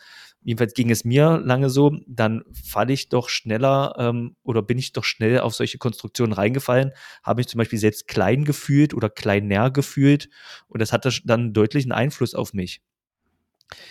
jedenfalls 0.42 0.74
ging 0.74 0.90
es 0.90 1.04
mir 1.04 1.38
lange 1.38 1.70
so, 1.70 1.96
dann 2.06 2.44
falle 2.52 2.92
ich 2.92 3.08
doch 3.08 3.28
schneller 3.28 3.94
ähm, 3.98 4.36
oder 4.42 4.62
bin 4.62 4.78
ich 4.78 4.92
doch 4.92 5.04
schnell 5.04 5.40
auf 5.40 5.54
solche 5.54 5.78
Konstruktionen 5.78 6.32
reingefallen, 6.32 6.92
habe 7.22 7.40
mich 7.40 7.48
zum 7.48 7.58
Beispiel 7.58 7.78
selbst 7.78 8.08
klein 8.08 8.44
gefühlt 8.44 8.94
oder 8.94 9.10
kleiner 9.10 9.70
gefühlt. 9.70 10.28
Und 10.68 10.80
das 10.80 10.92
hatte 10.92 11.10
dann 11.24 11.52
deutlichen 11.52 11.92
Einfluss 11.92 12.34
auf 12.34 12.52
mich. 12.54 12.82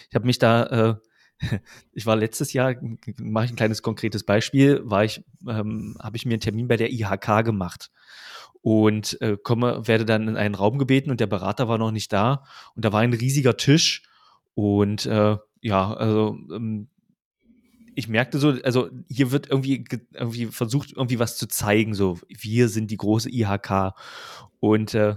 Ich 0.10 0.15
habe 0.15 0.25
mich 0.25 0.39
da, 0.39 0.63
äh, 0.65 0.95
ich 1.91 2.05
war 2.05 2.15
letztes 2.15 2.53
Jahr, 2.53 2.75
mache 3.17 3.45
ich 3.45 3.51
ein 3.51 3.57
kleines 3.57 3.81
konkretes 3.81 4.23
Beispiel, 4.23 4.81
war 4.84 5.03
ich, 5.03 5.23
ähm, 5.47 5.97
habe 5.99 6.17
ich 6.17 6.25
mir 6.25 6.34
einen 6.34 6.41
Termin 6.41 6.67
bei 6.67 6.77
der 6.77 6.91
IHK 6.91 7.43
gemacht 7.43 7.89
und 8.62 9.19
äh, 9.21 9.38
komme, 9.41 9.88
werde 9.88 10.06
dann 10.06 10.28
in 10.28 10.38
einen 10.38 10.56
Raum 10.56 10.78
gebeten 10.78 11.10
und 11.10 11.19
der 11.19 11.28
Berater 11.28 11.67
war 11.67 11.78
noch 11.78 11.91
nicht 11.91 12.13
da. 12.13 12.43
Und 12.76 12.86
da 12.86 12.93
war 12.93 13.02
ein 13.02 13.13
riesiger 13.13 13.58
Tisch. 13.58 14.04
Und 14.54 15.06
äh, 15.06 15.38
ja, 15.62 15.93
also 15.93 16.38
ähm, 16.54 16.88
ich 17.95 18.08
merkte 18.08 18.39
so, 18.39 18.50
also 18.63 18.89
hier 19.10 19.32
wird 19.32 19.50
irgendwie, 19.50 19.84
irgendwie 20.13 20.45
versucht, 20.47 20.93
irgendwie 20.93 21.19
was 21.19 21.38
zu 21.38 21.47
zeigen, 21.47 21.93
so 21.93 22.19
wir 22.28 22.69
sind 22.69 22.91
die 22.91 22.97
große 22.97 23.30
IHK. 23.30 23.93
Und 24.60 24.93
äh, 24.93 25.15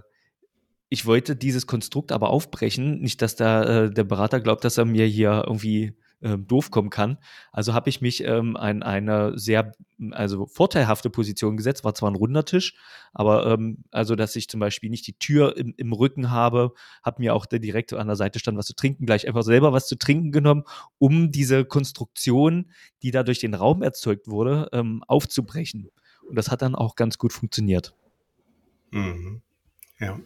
ich 0.89 1.07
wollte 1.07 1.37
dieses 1.37 1.67
Konstrukt 1.67 2.13
aber 2.13 2.31
aufbrechen, 2.31 3.01
nicht, 3.01 3.21
dass 3.21 3.37
da 3.37 3.85
äh, 3.85 3.91
der 3.91 4.05
Berater 4.05 4.41
glaubt, 4.41 4.65
dass 4.65 4.79
er 4.79 4.85
mir 4.85 5.07
hier 5.07 5.45
irgendwie 5.47 5.95
ähm, 6.25 6.47
doof 6.47 6.71
kommen 6.71 6.91
kann. 6.91 7.19
Also 7.53 7.75
habe 7.75 7.91
ich 7.91 8.01
mich 8.01 8.25
ähm, 8.25 8.57
an 8.57 8.83
eine 8.83 9.39
sehr 9.39 9.73
also 10.11 10.47
vorteilhafte 10.47 11.11
Position 11.11 11.57
gesetzt, 11.57 11.85
war 11.85 11.95
zwar 11.95 12.11
ein 12.11 12.17
runder 12.17 12.45
Tisch, 12.45 12.75
aber 13.13 13.47
ähm, 13.47 13.85
also, 13.91 14.17
dass 14.17 14.35
ich 14.35 14.49
zum 14.49 14.59
Beispiel 14.59 14.91
nicht 14.91 15.07
die 15.07 15.19
Tür 15.19 15.57
im, 15.57 15.75
im 15.77 15.93
Rücken 15.93 16.31
habe, 16.31 16.73
habe 17.03 17.21
mir 17.21 17.35
auch 17.35 17.47
direkt 17.47 17.93
an 17.93 18.07
der 18.07 18.17
Seite 18.17 18.39
stand 18.39 18.57
was 18.57 18.67
zu 18.67 18.75
trinken, 18.75 19.07
gleich 19.07 19.29
einfach 19.29 19.43
selber 19.43 19.73
was 19.73 19.87
zu 19.87 19.97
trinken 19.97 20.33
genommen, 20.33 20.65
um 20.99 21.31
diese 21.31 21.65
Konstruktion, 21.65 22.71
die 23.03 23.11
da 23.11 23.23
durch 23.23 23.39
den 23.39 23.55
Raum 23.55 23.83
erzeugt 23.83 24.27
wurde, 24.27 24.69
ähm, 24.73 25.05
aufzubrechen. 25.07 25.91
Und 26.27 26.37
das 26.37 26.51
hat 26.51 26.63
dann 26.63 26.75
auch 26.75 26.97
ganz 26.97 27.19
gut 27.19 27.33
funktioniert. 27.35 27.95
Mhm. 28.91 29.43
Ja. 30.01 30.19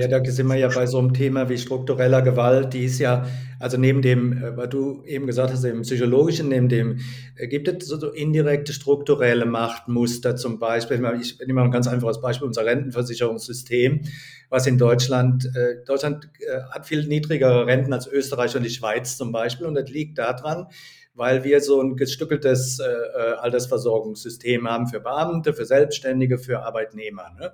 Ja, 0.00 0.08
da 0.08 0.24
sind 0.24 0.48
wir 0.48 0.56
ja 0.56 0.68
bei 0.68 0.86
so 0.86 0.98
einem 0.98 1.14
Thema 1.14 1.48
wie 1.48 1.58
struktureller 1.58 2.22
Gewalt, 2.22 2.74
die 2.74 2.86
ist 2.86 2.98
ja, 2.98 3.24
also 3.60 3.76
neben 3.76 4.02
dem, 4.02 4.32
äh, 4.32 4.56
was 4.56 4.68
du 4.70 5.04
eben 5.04 5.26
gesagt 5.26 5.52
hast, 5.52 5.62
im 5.64 5.82
psychologischen, 5.82 6.48
neben 6.48 6.68
dem, 6.68 6.98
äh, 7.36 7.46
gibt 7.46 7.68
es 7.68 7.88
so 7.88 8.10
indirekte 8.10 8.72
strukturelle 8.72 9.46
Machtmuster 9.46 10.34
zum 10.34 10.58
Beispiel. 10.58 10.96
Ich 11.20 11.38
nehme 11.38 11.54
mal 11.54 11.64
ein 11.64 11.70
ganz 11.70 11.86
einfaches 11.86 12.20
Beispiel, 12.20 12.48
unser 12.48 12.66
Rentenversicherungssystem, 12.66 14.02
was 14.50 14.66
in 14.66 14.76
Deutschland, 14.76 15.46
äh, 15.54 15.84
Deutschland 15.86 16.28
hat 16.70 16.86
viel 16.86 17.06
niedrigere 17.06 17.66
Renten 17.66 17.92
als 17.92 18.08
Österreich 18.08 18.56
und 18.56 18.64
die 18.64 18.70
Schweiz 18.70 19.16
zum 19.16 19.30
Beispiel 19.30 19.66
und 19.66 19.74
das 19.74 19.88
liegt 19.88 20.18
daran, 20.18 20.66
weil 21.14 21.44
wir 21.44 21.60
so 21.60 21.80
ein 21.80 21.96
gestückeltes 21.96 22.80
äh, 22.80 23.34
Altersversorgungssystem 23.36 24.68
haben 24.68 24.88
für 24.88 25.00
Beamte, 25.00 25.54
für 25.54 25.64
Selbstständige, 25.64 26.38
für 26.38 26.60
Arbeitnehmer. 26.60 27.30
Ne? 27.38 27.52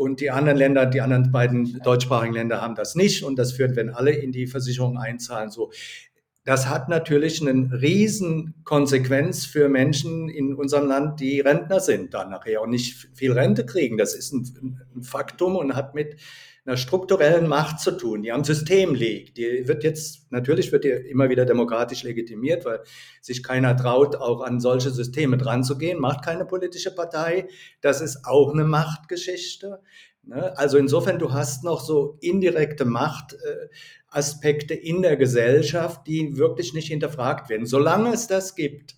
Und 0.00 0.20
die 0.20 0.30
anderen 0.30 0.56
Länder, 0.56 0.86
die 0.86 1.02
anderen 1.02 1.30
beiden 1.30 1.78
deutschsprachigen 1.84 2.32
Länder 2.32 2.62
haben 2.62 2.74
das 2.74 2.94
nicht. 2.94 3.22
Und 3.22 3.38
das 3.38 3.52
führt, 3.52 3.76
wenn 3.76 3.90
alle 3.90 4.12
in 4.12 4.32
die 4.32 4.46
Versicherung 4.46 4.96
einzahlen, 4.96 5.50
so. 5.50 5.72
Das 6.42 6.70
hat 6.70 6.88
natürlich 6.88 7.46
eine 7.46 7.82
riesen 7.82 8.54
Konsequenz 8.64 9.44
für 9.44 9.68
Menschen 9.68 10.30
in 10.30 10.54
unserem 10.54 10.88
Land, 10.88 11.20
die 11.20 11.40
Rentner 11.40 11.80
sind 11.80 12.14
dann 12.14 12.30
nachher 12.30 12.62
und 12.62 12.70
nicht 12.70 13.08
viel 13.12 13.32
Rente 13.32 13.66
kriegen. 13.66 13.98
Das 13.98 14.14
ist 14.14 14.32
ein, 14.32 14.80
ein 14.96 15.02
Faktum 15.02 15.54
und 15.54 15.76
hat 15.76 15.94
mit 15.94 16.16
einer 16.70 16.76
strukturellen 16.76 17.48
Macht 17.48 17.80
zu 17.80 17.90
tun, 17.90 18.22
die 18.22 18.30
am 18.30 18.44
System 18.44 18.94
liegt. 18.94 19.36
Die 19.36 19.66
wird 19.66 19.82
jetzt, 19.82 20.30
natürlich 20.30 20.70
wird 20.70 20.84
die 20.84 20.90
immer 20.90 21.28
wieder 21.28 21.44
demokratisch 21.44 22.04
legitimiert, 22.04 22.64
weil 22.64 22.80
sich 23.20 23.42
keiner 23.42 23.76
traut, 23.76 24.14
auch 24.14 24.40
an 24.40 24.60
solche 24.60 24.90
Systeme 24.90 25.36
dran 25.36 25.64
zu 25.64 25.76
gehen, 25.76 25.98
macht 25.98 26.24
keine 26.24 26.44
politische 26.44 26.94
Partei. 26.94 27.48
Das 27.80 28.00
ist 28.00 28.24
auch 28.24 28.52
eine 28.52 28.62
Machtgeschichte. 28.64 29.80
Ne? 30.22 30.56
Also 30.56 30.78
insofern, 30.78 31.18
du 31.18 31.32
hast 31.32 31.64
noch 31.64 31.80
so 31.80 32.16
indirekte 32.20 32.84
Machtaspekte 32.84 34.74
in 34.74 35.02
der 35.02 35.16
Gesellschaft, 35.16 36.06
die 36.06 36.36
wirklich 36.36 36.72
nicht 36.72 36.86
hinterfragt 36.86 37.50
werden. 37.50 37.66
Solange 37.66 38.12
es 38.12 38.28
das 38.28 38.54
gibt, 38.54 38.94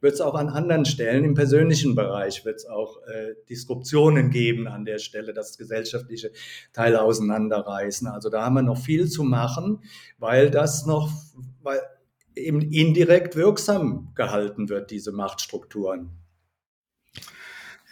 wird 0.00 0.14
es 0.14 0.20
auch 0.20 0.34
an 0.34 0.48
anderen 0.48 0.84
Stellen 0.84 1.24
im 1.24 1.34
persönlichen 1.34 1.94
Bereich 1.94 2.44
wird 2.44 2.56
es 2.56 2.66
auch 2.66 3.02
äh, 3.06 3.34
Disruptionen 3.48 4.30
geben 4.30 4.68
an 4.68 4.84
der 4.84 4.98
Stelle, 4.98 5.32
dass 5.32 5.56
gesellschaftliche 5.56 6.32
Teile 6.72 7.02
auseinanderreißen. 7.02 8.06
Also 8.06 8.28
da 8.28 8.44
haben 8.44 8.54
wir 8.54 8.62
noch 8.62 8.78
viel 8.78 9.08
zu 9.08 9.24
machen, 9.24 9.82
weil 10.18 10.50
das 10.50 10.86
noch, 10.86 11.10
weil 11.62 11.80
eben 12.34 12.60
indirekt 12.60 13.36
wirksam 13.36 14.12
gehalten 14.14 14.68
wird, 14.68 14.90
diese 14.90 15.12
Machtstrukturen. 15.12 16.10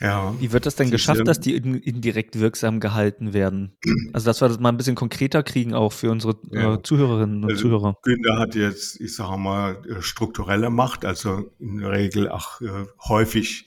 Ja. 0.01 0.35
Wie 0.41 0.53
wird 0.53 0.67
das 0.67 0.75
denn 0.75 0.91
geschafft, 0.91 1.27
dass 1.27 1.39
die 1.39 1.55
indirekt 1.55 2.39
wirksam 2.39 2.81
gehalten 2.81 3.33
werden? 3.33 3.77
Also, 4.13 4.27
dass 4.27 4.41
wir 4.41 4.49
das 4.49 4.59
mal 4.59 4.71
ein 4.71 4.77
bisschen 4.77 4.97
konkreter 4.97 5.43
kriegen, 5.43 5.73
auch 5.73 5.93
für 5.93 6.11
unsere 6.11 6.37
äh, 6.53 6.63
ja. 6.63 6.83
Zuhörerinnen 6.83 7.45
und 7.45 7.51
also, 7.51 7.63
Zuhörer. 7.63 7.97
Günther 8.03 8.39
hat 8.39 8.55
jetzt, 8.57 9.01
ich 9.01 9.15
sage 9.15 9.39
mal, 9.39 9.77
äh, 9.87 10.03
strukturelle 10.03 10.71
Macht, 10.71 11.05
also 11.05 11.51
in 11.61 11.79
der 11.79 11.93
Regel 11.93 12.29
auch 12.29 12.61
äh, 12.61 12.87
häufig 13.07 13.67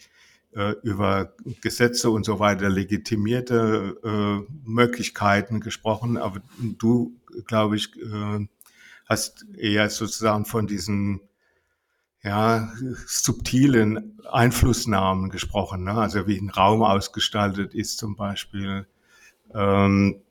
äh, 0.53 0.73
über 0.83 1.33
Gesetze 1.61 2.09
und 2.09 2.25
so 2.25 2.39
weiter 2.39 2.69
legitimierte 2.69 3.97
äh, 4.03 4.53
Möglichkeiten 4.65 5.61
gesprochen. 5.61 6.17
Aber 6.17 6.41
du, 6.59 7.15
glaube 7.45 7.77
ich, 7.77 7.95
äh, 7.95 8.47
hast 9.05 9.45
eher 9.57 9.89
sozusagen 9.89 10.45
von 10.45 10.67
diesen 10.67 11.21
ja, 12.27 12.73
subtilen 13.05 14.19
Einflussnahmen 14.29 15.29
gesprochen, 15.29 15.85
ne? 15.85 15.93
also 15.93 16.27
wie 16.27 16.37
ein 16.37 16.49
Raum 16.49 16.83
ausgestaltet 16.83 17.73
ist 17.73 17.97
zum 17.97 18.17
Beispiel. 18.17 18.85
Ähm, 19.53 20.21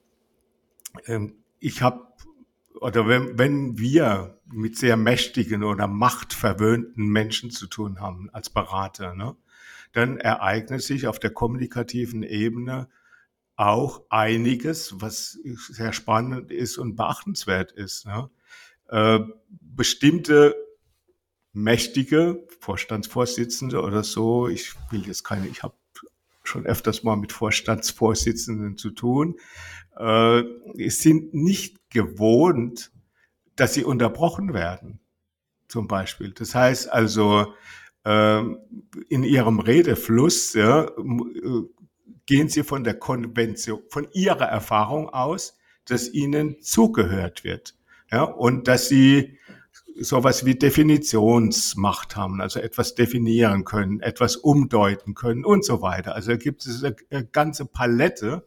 ähm, 1.07 1.37
ich 1.59 1.81
habe, 1.81 2.07
oder 2.81 3.09
wenn, 3.09 3.39
wenn 3.39 3.79
wir 3.79 4.39
mit 4.45 4.77
sehr 4.77 4.99
mächtigen 4.99 5.65
oder 5.65 5.87
machtverwöhnten 5.87 7.09
Menschen 7.09 7.51
zu 7.51 7.67
tun 7.67 7.99
haben 7.99 8.29
als 8.31 8.51
Berater, 8.51 9.15
ne, 9.15 9.35
dann 9.93 10.19
ereignet 10.19 10.83
sich 10.83 11.07
auf 11.07 11.19
der 11.19 11.31
kommunikativen 11.31 12.23
Ebene 12.23 12.89
auch 13.57 14.03
einiges, 14.11 15.01
was 15.01 15.39
sehr 15.71 15.95
spannend 15.95 16.51
ist 16.51 16.77
und 16.77 16.95
beachtenswert 16.95 17.73
ist. 17.73 18.05
Ne? 18.05 18.29
Äh, 18.89 19.21
bestimmte 19.49 20.55
mächtige 21.57 22.47
Vorstandsvorsitzende 22.61 23.81
oder 23.81 24.05
so. 24.05 24.47
Ich 24.47 24.75
will 24.91 25.07
jetzt 25.07 25.25
keine, 25.25 25.49
ich 25.49 25.63
habe 25.63 25.75
schon 26.45 26.67
öfters 26.67 27.03
mal 27.03 27.17
mit 27.17 27.33
Vorstandsvorsitzenden 27.33 28.77
zu 28.77 28.91
tun. 28.91 29.37
Äh, 29.99 30.43
sind 30.91 31.33
nicht 31.33 31.91
gewohnt, 31.91 32.93
dass 33.57 33.73
sie 33.73 33.85
unterbrochen 33.85 34.53
werden, 34.53 35.01
zum 35.67 35.89
Beispiel. 35.89 36.33
Das 36.33 36.55
heißt 36.55 36.93
also, 36.93 37.55
ähm, 38.05 38.59
in 39.09 39.25
ihrem 39.25 39.59
Redefluss 39.59 40.53
ja, 40.53 40.85
äh, 40.85 40.91
gehen 42.27 42.49
sie 42.51 42.65
von 42.65 42.85
der 42.85 42.99
Konvention, 42.99 43.81
von 43.89 44.07
ihrer 44.13 44.45
Erfahrung 44.45 45.09
aus, 45.09 45.57
dass 45.87 46.13
ihnen 46.13 46.61
zugehört 46.61 47.45
wird. 47.45 47.75
Ja, 48.13 48.23
und 48.25 48.69
dass 48.69 48.89
sie 48.89 49.39
sowas 49.99 50.45
wie 50.45 50.55
Definitionsmacht 50.55 52.17
haben, 52.17 52.41
also 52.41 52.61
etwas 52.61 52.95
definieren 52.95 53.65
können, 53.65 54.01
etwas 54.01 54.37
umdeuten 54.37 55.15
können 55.15 55.45
und 55.45 55.65
so 55.65 55.83
weiter. 55.83 56.15
Also 56.15 56.37
gibt 56.37 56.67
es 56.67 56.85
eine 56.85 57.27
ganze 57.27 57.67
Palette 57.67 58.47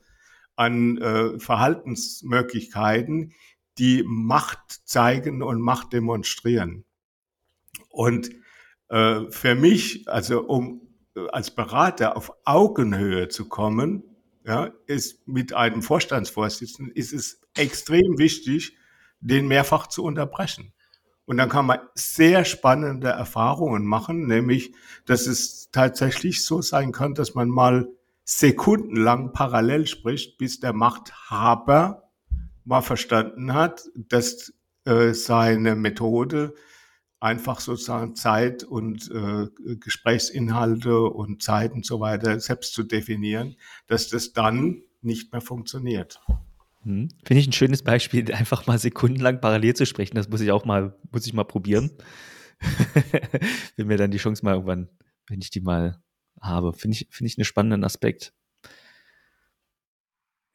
an 0.55 0.97
äh, 0.97 1.39
Verhaltensmöglichkeiten, 1.39 3.33
die 3.77 4.03
Macht 4.05 4.59
zeigen 4.85 5.41
und 5.41 5.61
Macht 5.61 5.93
demonstrieren. 5.93 6.83
Und 7.89 8.29
äh, 8.89 9.21
für 9.29 9.55
mich, 9.55 10.07
also 10.09 10.41
um 10.41 10.81
äh, 11.15 11.27
als 11.29 11.51
Berater 11.51 12.17
auf 12.17 12.33
Augenhöhe 12.43 13.29
zu 13.29 13.47
kommen, 13.47 14.03
ja, 14.45 14.71
ist 14.87 15.27
mit 15.27 15.53
einem 15.53 15.81
Vorstandsvorsitzenden 15.81 16.93
ist 16.93 17.13
es 17.13 17.41
extrem 17.55 18.17
wichtig, 18.17 18.77
den 19.19 19.47
mehrfach 19.47 19.87
zu 19.87 20.03
unterbrechen. 20.03 20.73
Und 21.29 21.37
dann 21.37 21.47
kann 21.47 21.67
man 21.67 21.77
sehr 21.93 22.43
spannende 22.43 23.09
Erfahrungen 23.09 23.85
machen, 23.85 24.25
nämlich, 24.25 24.73
dass 25.05 25.27
es 25.27 25.69
tatsächlich 25.69 26.43
so 26.43 26.63
sein 26.63 26.91
kann, 26.91 27.13
dass 27.13 27.35
man 27.35 27.49
mal 27.49 27.87
sekundenlang 28.23 29.31
parallel 29.31 29.85
spricht, 29.85 30.39
bis 30.39 30.59
der 30.59 30.73
Machthaber 30.73 32.09
mal 32.65 32.81
verstanden 32.81 33.53
hat, 33.53 33.83
dass 33.93 34.55
äh, 34.85 35.13
seine 35.13 35.75
Methode 35.75 36.55
einfach 37.19 37.59
sozusagen 37.59 38.15
Zeit 38.15 38.63
und 38.63 39.11
äh, 39.11 39.75
Gesprächsinhalte 39.75 40.99
und 40.99 41.43
Zeit 41.43 41.73
und 41.73 41.85
so 41.85 41.99
weiter 41.99 42.39
selbst 42.39 42.73
zu 42.73 42.81
definieren, 42.81 43.55
dass 43.85 44.09
das 44.09 44.33
dann 44.33 44.81
nicht 45.03 45.31
mehr 45.31 45.41
funktioniert. 45.41 46.19
Hm. 46.83 47.09
Finde 47.25 47.41
ich 47.41 47.47
ein 47.47 47.53
schönes 47.53 47.83
Beispiel, 47.83 48.33
einfach 48.33 48.67
mal 48.67 48.79
sekundenlang 48.79 49.41
parallel 49.41 49.75
zu 49.75 49.85
sprechen. 49.85 50.15
Das 50.15 50.29
muss 50.29 50.41
ich 50.41 50.51
auch 50.51 50.65
mal, 50.65 50.95
muss 51.11 51.25
ich 51.25 51.33
mal 51.33 51.43
probieren. 51.43 51.91
wenn 53.77 53.87
mir 53.87 53.97
dann 53.97 54.11
die 54.11 54.17
Chance 54.17 54.43
mal 54.43 54.53
irgendwann, 54.53 54.89
wenn 55.27 55.41
ich 55.41 55.49
die 55.49 55.61
mal 55.61 56.01
habe. 56.41 56.73
Finde 56.73 56.95
ich, 56.95 57.07
finde 57.09 57.27
ich 57.29 57.37
einen 57.37 57.45
spannenden 57.45 57.83
Aspekt. 57.83 58.33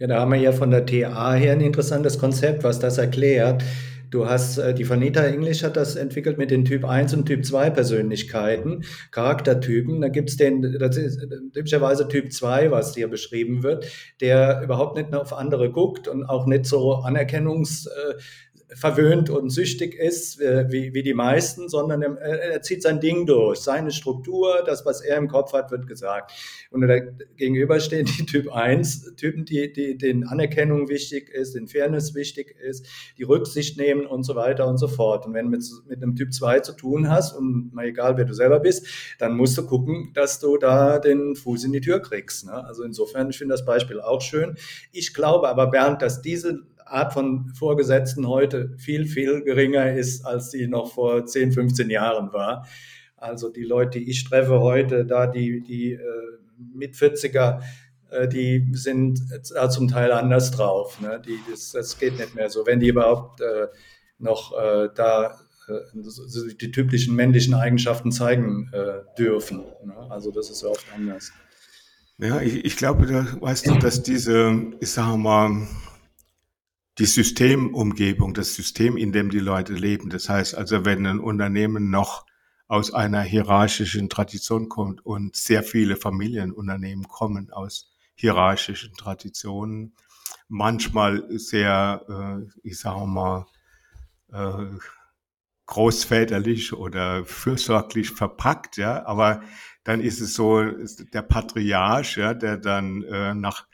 Ja, 0.01 0.09
da 0.09 0.21
haben 0.21 0.33
wir 0.33 0.39
ja 0.39 0.53
von 0.53 0.71
der 0.71 0.85
TA 0.85 1.35
her 1.35 1.53
ein 1.53 1.61
interessantes 1.61 2.19
Konzept, 2.19 2.65
was 2.65 2.79
das 2.81 2.99
erklärt. 2.99 3.63
Du 4.15 4.29
hast, 4.29 4.59
äh, 4.59 4.73
die 4.73 4.89
Vanita 4.89 5.25
English 5.25 5.65
hat 5.65 5.77
das 5.77 5.97
entwickelt 5.97 6.39
mit 6.39 6.53
den 6.53 6.65
Typ 6.65 6.85
1 6.85 7.15
und 7.15 7.27
Typ 7.27 7.45
2 7.45 7.71
Persönlichkeiten, 7.71 8.85
Charaktertypen. 9.11 10.01
Da 10.01 10.07
gibt 10.07 10.31
es 10.31 10.37
den, 10.37 10.79
das 10.79 10.97
ist 10.97 11.19
typischerweise 11.53 12.07
Typ 12.07 12.33
2, 12.33 12.71
was 12.71 12.95
hier 12.95 13.09
beschrieben 13.09 13.65
wird, 13.65 13.87
der 14.21 14.63
überhaupt 14.63 14.97
nicht 14.97 15.13
auf 15.13 15.33
andere 15.33 15.73
guckt 15.73 16.07
und 16.07 16.23
auch 16.27 16.47
nicht 16.47 16.65
so 16.65 16.95
Anerkennungs, 16.95 17.87
äh, 17.87 18.15
verwöhnt 18.69 19.31
und 19.31 19.51
süchtig 19.51 19.95
ist, 19.95 20.41
äh, 20.41 20.67
wie, 20.71 20.95
wie 20.95 21.03
die 21.03 21.15
meisten, 21.15 21.69
sondern 21.69 22.03
er, 22.03 22.63
zieht 22.63 22.83
sein 22.83 23.01
Ding 23.01 23.27
durch. 23.27 23.61
Seine 23.61 23.91
Struktur, 23.91 24.63
das, 24.65 24.85
was 24.87 25.01
er 25.01 25.17
im 25.19 25.29
Kopf 25.29 25.53
hat, 25.53 25.71
wird 25.71 25.87
gesagt. 25.87 26.33
Und 26.71 26.81
dagegenüber 26.83 27.79
stehen 27.81 28.07
die 28.07 28.27
Typ 28.27 28.53
1 28.53 29.17
Typen, 29.17 29.45
die, 29.45 29.73
die 29.73 29.97
den 29.97 30.27
Anerkennung 30.27 30.89
wichtig 30.89 31.29
ist, 31.29 31.55
den 31.55 31.69
Fairness 31.69 32.15
wichtig 32.15 32.57
ist, 32.61 32.87
die 33.19 33.23
Rücksicht 33.23 33.77
nehmen 33.77 34.07
und 34.07 34.25
so 34.25 34.35
weiter 34.35 34.67
und 34.67 34.79
so 34.79 34.89
fort. 34.89 35.27
Und 35.27 35.35
wenn 35.35 35.47
du 35.47 35.51
mit, 35.51 35.65
mit 35.87 36.03
einem 36.03 36.17
Typ 36.17 36.33
2 36.33 36.61
zu 36.61 36.73
tun 36.73 37.11
hast, 37.11 37.35
und 37.35 37.73
mal 37.75 37.87
egal, 37.87 38.17
wer 38.17 38.25
du 38.25 38.35
selber 38.35 38.61
bist, 38.61 38.87
dann 39.19 39.37
musst 39.37 39.57
du 39.59 39.67
gucken, 39.67 40.11
dass 40.15 40.41
du 40.41 40.57
da 40.57 40.99
den 40.99 41.37
Fuß 41.37 41.65
in 41.65 41.73
die 41.73 41.81
Tür 41.81 42.01
kriegst. 42.01 42.47
Ne? 42.47 42.53
Also 42.53 42.83
insofern, 42.83 43.31
ich 43.31 43.39
finde 43.39 43.55
das 43.55 43.65
Beispiel 43.65 44.01
auch 44.01 44.21
schön. 44.21 44.57
Ich 44.93 45.15
glaube 45.15 45.49
aber, 45.49 45.71
Bernd, 45.71 46.03
dass 46.03 46.23
diese 46.23 46.63
Art 46.87 47.13
von 47.13 47.49
Vorgesetzten 47.55 48.29
heute 48.29 48.75
viel, 48.79 49.07
viel 49.07 49.43
geringer 49.43 49.93
ist, 49.93 50.25
als 50.25 50.51
sie 50.51 50.67
noch 50.67 50.93
vor 50.93 51.25
10, 51.27 51.53
15 51.53 51.91
Jahren 51.91 52.33
war. 52.33 52.67
Also 53.17 53.49
die 53.49 53.65
Leute, 53.65 53.99
die 53.99 54.11
ich 54.11 54.25
treffe 54.25 54.61
heute, 54.61 55.07
da 55.07 55.27
die, 55.27 55.63
die 55.63 55.93
äh, 55.93 56.01
mit 56.75 56.95
40er, 56.95 57.63
äh, 58.11 58.29
die 58.29 58.69
sind 58.73 59.21
äh, 59.33 59.69
zum 59.69 59.89
Teil 59.89 60.13
anders 60.13 60.51
drauf. 60.51 61.01
Ne? 61.01 61.23
Die, 61.27 61.39
das, 61.51 61.73
das 61.73 61.99
geht 61.99 62.19
nicht 62.19 62.35
mehr 62.35 62.51
so. 62.51 62.67
Wenn 62.67 62.81
die 62.81 62.89
überhaupt 62.89 63.41
äh, 63.41 63.69
noch 64.19 64.53
äh, 64.53 64.89
da 64.95 65.39
äh, 65.69 66.55
die 66.61 66.71
typischen 66.71 67.17
männlichen 67.17 67.55
Eigenschaften 67.55 68.13
zeigen 68.13 68.71
dürfen. 69.19 69.65
Ne? 69.85 69.95
Also 70.11 70.31
das 70.31 70.51
ist 70.51 70.63
oft 70.65 70.85
anders. 70.95 71.33
Ja, 72.19 72.41
ich, 72.41 72.65
ich 72.65 72.77
glaube, 72.77 73.07
da 73.07 73.27
weißt 73.41 73.67
du, 73.67 73.79
dass 73.79 74.03
diese, 74.03 74.67
ich 74.81 74.91
sage 74.91 75.17
mal, 75.17 75.67
die 76.99 77.07
Systemumgebung, 77.07 78.35
das 78.35 78.55
System, 78.55 78.97
in 78.97 79.13
dem 79.13 79.31
die 79.31 79.41
Leute 79.41 79.73
leben. 79.73 80.11
Das 80.11 80.29
heißt 80.29 80.55
also, 80.55 80.85
wenn 80.85 81.07
ein 81.07 81.19
Unternehmen 81.19 81.91
noch 81.91 82.25
aus 82.69 82.95
einer 82.95 83.23
hierarchischen 83.23 84.09
Tradition 84.09 84.69
kommt 84.69 85.05
und 85.05 85.37
sehr 85.37 85.63
viele 85.63 85.97
Familienunternehmen 85.97 87.09
kommen 87.09 87.53
aus 87.53 87.93
hierarchischen 88.15 88.95
Traditionen, 88.95 89.95
manchmal 90.49 91.25
sehr, 91.39 92.05
äh, 92.09 92.47
ich 92.63 92.79
sage 92.79 93.07
mal, 93.07 93.47
äh, 94.33 94.67
großväterlich 95.67 96.73
oder 96.75 97.25
fürsorglich 97.25 98.11
verpackt, 98.11 98.77
ja, 98.77 99.07
aber 99.07 99.43
dann 99.83 100.01
ist 100.01 100.21
es 100.21 100.35
so, 100.35 100.63
der 100.63 101.23
Patriarch, 101.23 102.17
ja, 102.17 102.35
der 102.35 102.59
dann 102.59 103.03
äh, 103.03 103.35
nach 103.35 103.67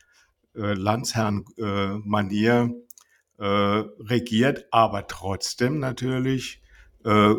äh, 0.55 0.75
Landsherrn-Manier 0.75 2.75
äh, 3.41 3.45
regiert, 3.45 4.67
aber 4.71 5.07
trotzdem 5.07 5.79
natürlich 5.79 6.63
äh, 7.05 7.35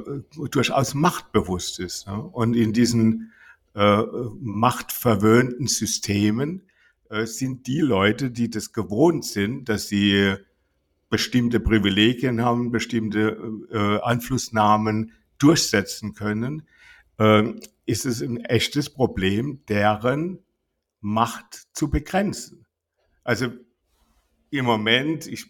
durchaus 0.50 0.96
machtbewusst 0.96 1.80
ist. 1.80 2.08
Ne? 2.08 2.20
Und 2.20 2.56
in 2.56 2.74
diesen 2.74 3.32
äh, 3.76 4.02
machtverwöhnten 4.40 5.68
Systemen 5.68 6.64
äh, 7.10 7.26
sind 7.26 7.68
die 7.68 7.82
Leute, 7.82 8.32
die 8.32 8.50
das 8.50 8.74
gewohnt 8.74 9.26
sind, 9.26 9.70
dass 9.70 9.88
sie 9.88 10.36
bestimmte 11.10 11.60
Privilegien 11.60 12.42
haben, 12.42 12.72
bestimmte 12.72 13.38
äh, 13.72 14.00
Einflussnahmen 14.02 15.12
durchsetzen 15.38 16.14
können, 16.16 16.64
äh, 17.20 17.44
ist 17.86 18.06
es 18.06 18.22
ein 18.22 18.38
echtes 18.38 18.90
Problem, 18.90 19.62
deren 19.68 20.40
Macht 21.00 21.68
zu 21.74 21.90
begrenzen. 21.92 22.66
Also 23.24 23.50
im 24.52 24.66
Moment, 24.66 25.28
ich, 25.28 25.48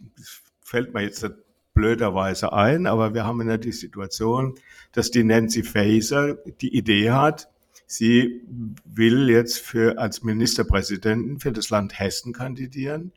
fällt 0.61 0.93
mir 0.93 1.01
jetzt 1.01 1.29
blöderweise 1.73 2.53
ein, 2.53 2.87
aber 2.87 3.13
wir 3.13 3.25
haben 3.25 3.47
ja 3.47 3.57
die 3.57 3.71
Situation, 3.71 4.55
dass 4.93 5.11
die 5.11 5.23
Nancy 5.23 5.63
Faeser 5.63 6.35
die 6.61 6.75
Idee 6.75 7.11
hat, 7.11 7.49
sie 7.87 8.41
will 8.85 9.29
jetzt 9.29 9.59
für, 9.59 9.97
als 9.97 10.23
Ministerpräsidentin 10.23 11.39
für 11.39 11.51
das 11.51 11.69
Land 11.69 11.99
Hessen 11.99 12.33
kandidieren 12.33 13.11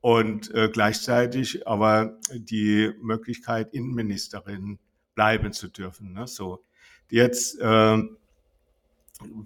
und 0.00 0.54
äh, 0.54 0.70
gleichzeitig 0.72 1.66
aber 1.66 2.18
die 2.32 2.92
Möglichkeit, 3.02 3.74
Innenministerin 3.74 4.78
bleiben 5.14 5.52
zu 5.52 5.68
dürfen. 5.68 6.12
Ne? 6.12 6.26
So, 6.26 6.62
jetzt, 7.10 7.58
äh, 7.60 8.02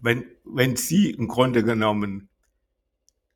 wenn, 0.03 0.25
wenn 0.45 0.77
sie 0.77 1.11
im 1.11 1.29
Grunde 1.29 1.63
genommen 1.65 2.30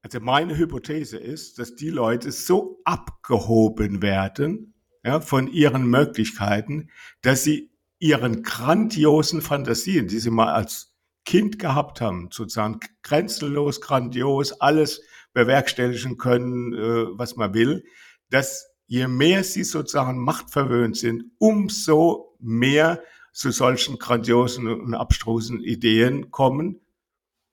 also 0.04 0.20
meine 0.20 0.58
Hypothese 0.58 1.16
ist, 1.16 1.58
dass 1.58 1.76
die 1.76 1.88
Leute 1.88 2.30
so 2.30 2.78
abgehoben 2.84 4.02
werden 4.02 4.74
ja, 5.02 5.22
von 5.22 5.50
ihren 5.50 5.86
Möglichkeiten, 5.86 6.90
dass 7.22 7.42
sie 7.42 7.70
ihren 7.98 8.42
grandiosen 8.42 9.40
Fantasien, 9.40 10.06
die 10.06 10.18
sie 10.18 10.28
mal 10.28 10.52
als 10.52 10.94
Kind 11.24 11.58
gehabt 11.58 12.02
haben, 12.02 12.28
sozusagen 12.30 12.80
grenzenlos, 13.02 13.80
grandios, 13.80 14.52
alles 14.60 15.00
bewerkstelligen 15.32 16.18
können, 16.18 16.74
äh, 16.74 17.06
was 17.18 17.36
man 17.36 17.54
will, 17.54 17.82
dass 18.28 18.66
je 18.86 19.08
mehr 19.08 19.42
sie 19.42 19.64
sozusagen 19.64 20.22
machtverwöhnt 20.22 20.98
sind, 20.98 21.32
umso 21.38 22.36
mehr 22.40 23.02
zu 23.32 23.50
solchen 23.52 23.98
grandiosen 23.98 24.68
und 24.68 24.92
abstrusen 24.92 25.62
Ideen 25.62 26.30
kommen. 26.30 26.82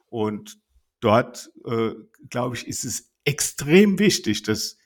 Und 0.10 0.61
dort, 1.02 1.52
äh, 1.66 1.92
glaube 2.30 2.56
ich, 2.56 2.68
ist 2.68 2.86
es 2.86 3.12
extrem 3.26 4.00
wichtig, 4.00 4.44
dass 4.44 4.78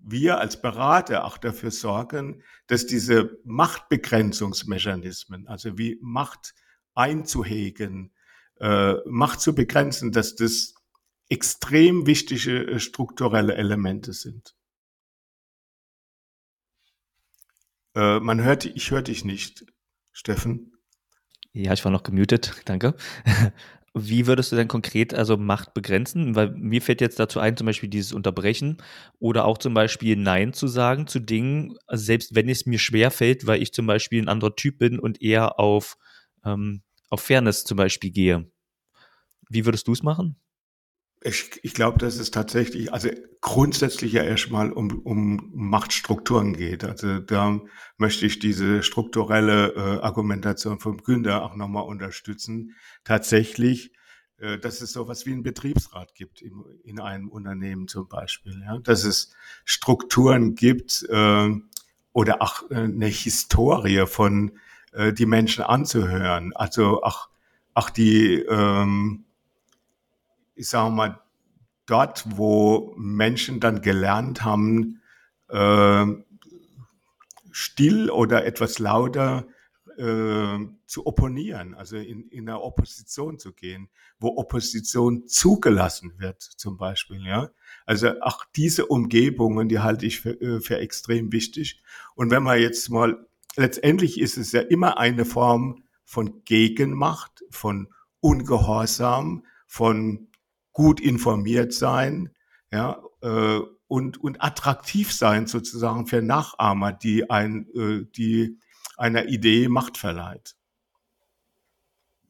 wir 0.00 0.38
als 0.38 0.60
Berater 0.60 1.24
auch 1.24 1.38
dafür 1.38 1.70
sorgen, 1.70 2.42
dass 2.66 2.86
diese 2.86 3.38
Machtbegrenzungsmechanismen, 3.44 5.46
also 5.46 5.78
wie 5.78 6.00
Macht 6.02 6.54
einzuhegen, 6.94 8.12
äh, 8.58 8.94
Macht 9.06 9.40
zu 9.40 9.54
begrenzen, 9.54 10.10
dass 10.10 10.34
das 10.34 10.74
extrem 11.28 12.06
wichtige 12.06 12.66
äh, 12.66 12.80
strukturelle 12.80 13.54
Elemente 13.54 14.12
sind. 14.12 14.54
Man 17.98 18.42
hört, 18.42 18.66
ich 18.66 18.90
höre 18.90 19.00
dich 19.00 19.24
nicht, 19.24 19.64
Steffen. 20.12 20.76
Ja, 21.54 21.72
ich 21.72 21.82
war 21.86 21.90
noch 21.90 22.02
gemutet, 22.02 22.60
danke. 22.66 22.94
Wie 23.98 24.26
würdest 24.26 24.52
du 24.52 24.56
denn 24.56 24.68
konkret 24.68 25.14
also 25.14 25.38
Macht 25.38 25.72
begrenzen? 25.72 26.34
Weil 26.34 26.50
mir 26.50 26.82
fällt 26.82 27.00
jetzt 27.00 27.18
dazu 27.18 27.40
ein, 27.40 27.56
zum 27.56 27.66
Beispiel 27.66 27.88
dieses 27.88 28.12
Unterbrechen 28.12 28.76
oder 29.20 29.46
auch 29.46 29.56
zum 29.56 29.72
Beispiel 29.72 30.16
Nein 30.16 30.52
zu 30.52 30.66
sagen 30.68 31.06
zu 31.06 31.18
Dingen, 31.18 31.78
selbst 31.90 32.34
wenn 32.34 32.46
es 32.50 32.66
mir 32.66 32.78
schwer 32.78 33.10
fällt, 33.10 33.46
weil 33.46 33.62
ich 33.62 33.72
zum 33.72 33.86
Beispiel 33.86 34.20
ein 34.22 34.28
anderer 34.28 34.54
Typ 34.54 34.78
bin 34.78 34.98
und 34.98 35.22
eher 35.22 35.58
auf, 35.58 35.96
ähm, 36.44 36.82
auf 37.08 37.22
Fairness 37.22 37.64
zum 37.64 37.78
Beispiel 37.78 38.10
gehe. 38.10 38.50
Wie 39.48 39.64
würdest 39.64 39.88
du 39.88 39.92
es 39.92 40.02
machen? 40.02 40.36
Ich, 41.26 41.60
ich 41.62 41.74
glaube, 41.74 41.98
dass 41.98 42.18
es 42.18 42.30
tatsächlich, 42.30 42.92
also 42.92 43.08
grundsätzlich 43.40 44.12
ja 44.12 44.22
erstmal 44.22 44.72
um, 44.72 45.00
um 45.00 45.50
Machtstrukturen 45.54 46.54
geht. 46.54 46.84
Also 46.84 47.18
da 47.18 47.60
möchte 47.96 48.26
ich 48.26 48.38
diese 48.38 48.82
strukturelle 48.82 49.74
äh, 49.74 50.00
Argumentation 50.02 50.80
vom 50.80 50.98
Günther 50.98 51.44
auch 51.44 51.54
nochmal 51.54 51.84
unterstützen. 51.84 52.74
Tatsächlich, 53.04 53.92
äh, 54.38 54.58
dass 54.58 54.80
es 54.80 54.92
sowas 54.92 55.26
wie 55.26 55.32
einen 55.32 55.42
Betriebsrat 55.42 56.14
gibt 56.14 56.42
im, 56.42 56.64
in 56.84 57.00
einem 57.00 57.28
Unternehmen 57.28 57.88
zum 57.88 58.08
Beispiel. 58.08 58.60
Ja? 58.64 58.78
Dass 58.78 59.04
es 59.04 59.32
Strukturen 59.64 60.54
gibt 60.54 61.06
äh, 61.08 61.50
oder 62.12 62.42
auch 62.42 62.70
äh, 62.70 62.76
eine 62.76 63.06
Historie 63.06 64.06
von 64.06 64.58
äh, 64.92 65.12
die 65.12 65.26
Menschen 65.26 65.62
anzuhören. 65.64 66.52
Also 66.54 67.02
auch, 67.02 67.28
auch 67.74 67.90
die 67.90 68.40
ähm, 68.40 69.25
ich 70.56 70.68
sage 70.68 70.90
mal, 70.90 71.20
dort, 71.86 72.24
wo 72.36 72.94
Menschen 72.96 73.60
dann 73.60 73.80
gelernt 73.80 74.44
haben, 74.44 75.00
äh, 75.48 76.06
still 77.52 78.10
oder 78.10 78.44
etwas 78.44 78.78
lauter 78.78 79.46
äh, 79.96 80.58
zu 80.86 81.06
opponieren, 81.06 81.74
also 81.74 81.96
in, 81.96 82.28
in 82.28 82.46
der 82.46 82.60
Opposition 82.60 83.38
zu 83.38 83.52
gehen, 83.52 83.88
wo 84.18 84.36
Opposition 84.36 85.26
zugelassen 85.26 86.18
wird, 86.18 86.42
zum 86.42 86.76
Beispiel, 86.76 87.24
ja. 87.24 87.50
Also 87.86 88.20
auch 88.20 88.44
diese 88.56 88.86
Umgebungen, 88.86 89.68
die 89.68 89.78
halte 89.78 90.06
ich 90.06 90.20
für, 90.20 90.40
äh, 90.40 90.60
für 90.60 90.78
extrem 90.78 91.32
wichtig. 91.32 91.82
Und 92.14 92.30
wenn 92.30 92.42
man 92.42 92.60
jetzt 92.60 92.90
mal, 92.90 93.26
letztendlich 93.56 94.20
ist 94.20 94.36
es 94.36 94.52
ja 94.52 94.60
immer 94.60 94.98
eine 94.98 95.24
Form 95.24 95.84
von 96.04 96.42
Gegenmacht, 96.44 97.44
von 97.50 97.88
Ungehorsam, 98.20 99.44
von 99.66 100.28
gut 100.76 101.00
informiert 101.00 101.72
sein, 101.72 102.28
ja, 102.70 103.02
äh, 103.22 103.60
und, 103.88 104.22
und 104.22 104.44
attraktiv 104.44 105.10
sein 105.10 105.46
sozusagen 105.46 106.06
für 106.06 106.20
Nachahmer, 106.20 106.92
die 106.92 107.30
ein, 107.30 107.66
äh, 107.74 108.04
die 108.14 108.58
einer 108.98 109.26
Idee 109.26 109.68
Macht 109.68 109.96
verleiht. 109.96 110.54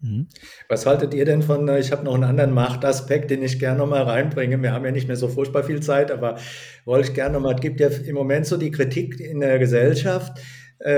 Mhm. 0.01 0.29
Was 0.69 0.87
haltet 0.87 1.13
ihr 1.13 1.25
denn 1.25 1.43
von, 1.43 1.67
äh, 1.67 1.81
ich 1.81 1.91
habe 1.91 2.05
noch 2.05 2.15
einen 2.15 2.23
anderen 2.23 2.55
Machtaspekt, 2.55 3.33
den 3.33 3.43
ich 3.43 3.59
gerne 3.59 3.79
noch 3.79 3.89
mal 3.89 4.05
reinbringe. 4.05 4.63
Wir 4.63 4.73
haben 4.73 4.85
ja 4.85 4.93
nicht 4.93 5.09
mehr 5.09 5.17
so 5.17 5.27
furchtbar 5.27 5.65
viel 5.65 5.83
Zeit, 5.83 6.13
aber 6.13 6.39
wollte 6.85 7.09
ich 7.09 7.15
gerne 7.15 7.33
noch 7.33 7.41
mal, 7.41 7.57
es 7.57 7.61
gibt 7.61 7.81
ja 7.81 7.89
im 7.89 8.15
Moment 8.15 8.47
so 8.47 8.57
die 8.59 8.71
Kritik 8.71 9.19
in 9.19 9.41
der 9.41 9.59
Gesellschaft, 9.59 10.39
äh, 10.39 10.43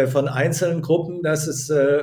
von 0.09 0.27
einzelnen 0.27 0.83
Gruppen, 0.83 1.23
dass 1.23 1.47
es 1.47 1.71
äh, 1.71 2.03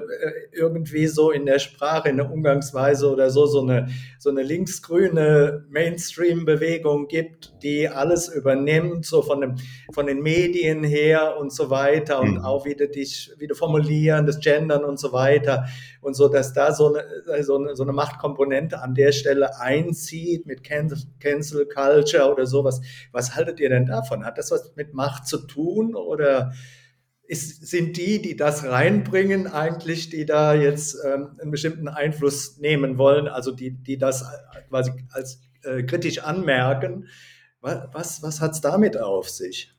irgendwie 0.54 1.08
so 1.08 1.32
in 1.32 1.46
der 1.46 1.60
Sprache, 1.60 2.08
in 2.08 2.16
der 2.16 2.32
Umgangsweise 2.32 3.12
oder 3.12 3.30
so, 3.30 3.48
so 3.48 3.62
eine, 3.62 3.90
so 4.18 4.30
eine 4.30 4.44
linksgrüne 4.44 5.66
Mainstream-Bewegung 5.70 7.10
gibt, 7.10 7.54
die 7.64 7.90
alles 7.90 8.30
übernimmt, 8.30 9.06
so 9.06 9.22
von, 9.22 9.42
dem, 9.42 9.56
von 9.94 10.08
den 10.08 10.22
Medien 10.22 10.86
her 10.86 11.36
und 11.38 11.52
so 11.52 11.70
weiter 11.70 12.22
und 12.22 12.36
mhm. 12.36 12.46
auch 12.46 12.66
wieder 12.66 12.88
dich, 12.88 13.34
wieder 13.40 13.56
formulieren, 13.56 14.26
das 14.26 14.40
Gendern 14.40 14.86
und 14.86 14.98
so 14.98 15.12
weiter 15.12 15.66
und 16.00 16.14
so, 16.14 16.30
dass 16.30 16.54
da 16.54 16.72
so 16.72 16.96
eine, 16.96 17.44
so 17.44 17.58
eine, 17.58 17.76
so 17.76 17.84
eine 17.84 17.92
Machtkomponente 17.92 18.82
an 18.82 18.96
der 18.96 19.12
Stelle 19.12 19.60
einzieht 19.60 20.46
mit 20.46 20.64
Cancel, 20.64 21.00
Cancel 21.20 21.68
Culture 21.68 22.32
oder 22.32 22.46
sowas. 22.46 22.80
Was 23.12 23.36
haltet 23.36 23.60
ihr 23.60 23.70
denn 23.70 23.86
davon? 23.86 24.24
Hat 24.24 24.38
das 24.38 24.52
was 24.52 24.74
mit 24.78 24.94
Macht 24.94 25.28
zu 25.28 25.46
tun 25.46 25.94
oder 25.94 26.54
ist, 27.28 27.68
sind 27.68 27.98
die, 27.98 28.22
die 28.22 28.36
das 28.36 28.64
reinbringen, 28.64 29.48
eigentlich, 29.48 30.10
die 30.10 30.26
da 30.26 30.54
jetzt 30.54 30.98
ähm, 31.06 31.38
einen 31.42 31.52
bestimmten 31.52 31.88
Einfluss 31.88 32.58
nehmen 32.58 32.98
wollen, 32.98 33.28
also 33.28 33.52
die, 33.52 33.72
die 33.72 33.98
das 33.98 34.26
quasi 34.70 34.92
als 35.12 35.42
äh, 35.64 35.84
kritisch 35.84 36.20
anmerken. 36.20 37.08
Was, 37.62 38.22
was 38.22 38.42
hat 38.42 38.52
es 38.52 38.62
damit 38.62 38.98
auf 38.98 39.30
sich? 39.30 39.74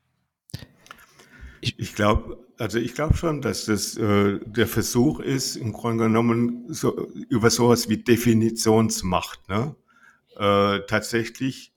Ich, 1.60 1.78
ich 1.78 1.94
glaube, 1.94 2.44
also 2.58 2.78
ich 2.78 2.94
glaube 2.94 3.16
schon, 3.16 3.42
dass 3.42 3.66
das 3.66 3.96
äh, 3.96 4.40
der 4.44 4.66
Versuch 4.66 5.20
ist, 5.20 5.56
im 5.56 5.72
Grunde 5.72 6.04
genommen 6.04 6.64
so, 6.68 7.08
über 7.28 7.50
sowas 7.50 7.88
wie 7.88 7.98
Definitionsmacht, 7.98 9.48
ne? 9.48 9.76
äh, 10.36 10.80
tatsächlich 10.86 11.68
äh, 11.68 11.75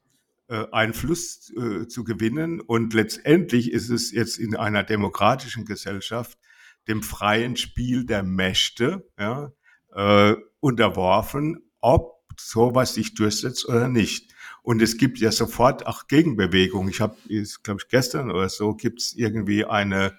Einfluss 0.71 1.51
äh, 1.55 1.87
zu 1.87 2.03
gewinnen. 2.03 2.59
Und 2.61 2.93
letztendlich 2.93 3.71
ist 3.71 3.89
es 3.89 4.11
jetzt 4.11 4.37
in 4.37 4.55
einer 4.55 4.83
demokratischen 4.83 5.65
Gesellschaft 5.65 6.37
dem 6.87 7.03
freien 7.03 7.55
Spiel 7.55 8.05
der 8.05 8.23
Mächte 8.23 9.07
ja, 9.19 9.51
äh, 9.93 10.35
unterworfen, 10.59 11.61
ob 11.81 12.19
sowas 12.39 12.93
sich 12.93 13.13
durchsetzt 13.13 13.67
oder 13.67 13.87
nicht. 13.87 14.33
Und 14.63 14.81
es 14.81 14.97
gibt 14.97 15.19
ja 15.19 15.31
sofort 15.31 15.85
auch 15.87 16.07
Gegenbewegungen. 16.07 16.89
Ich 16.89 17.01
habe, 17.01 17.15
glaube 17.63 17.81
ich, 17.83 17.89
gestern 17.89 18.31
oder 18.31 18.49
so 18.49 18.75
gibt 18.75 19.01
es 19.01 19.13
irgendwie 19.13 19.65
eine 19.65 20.17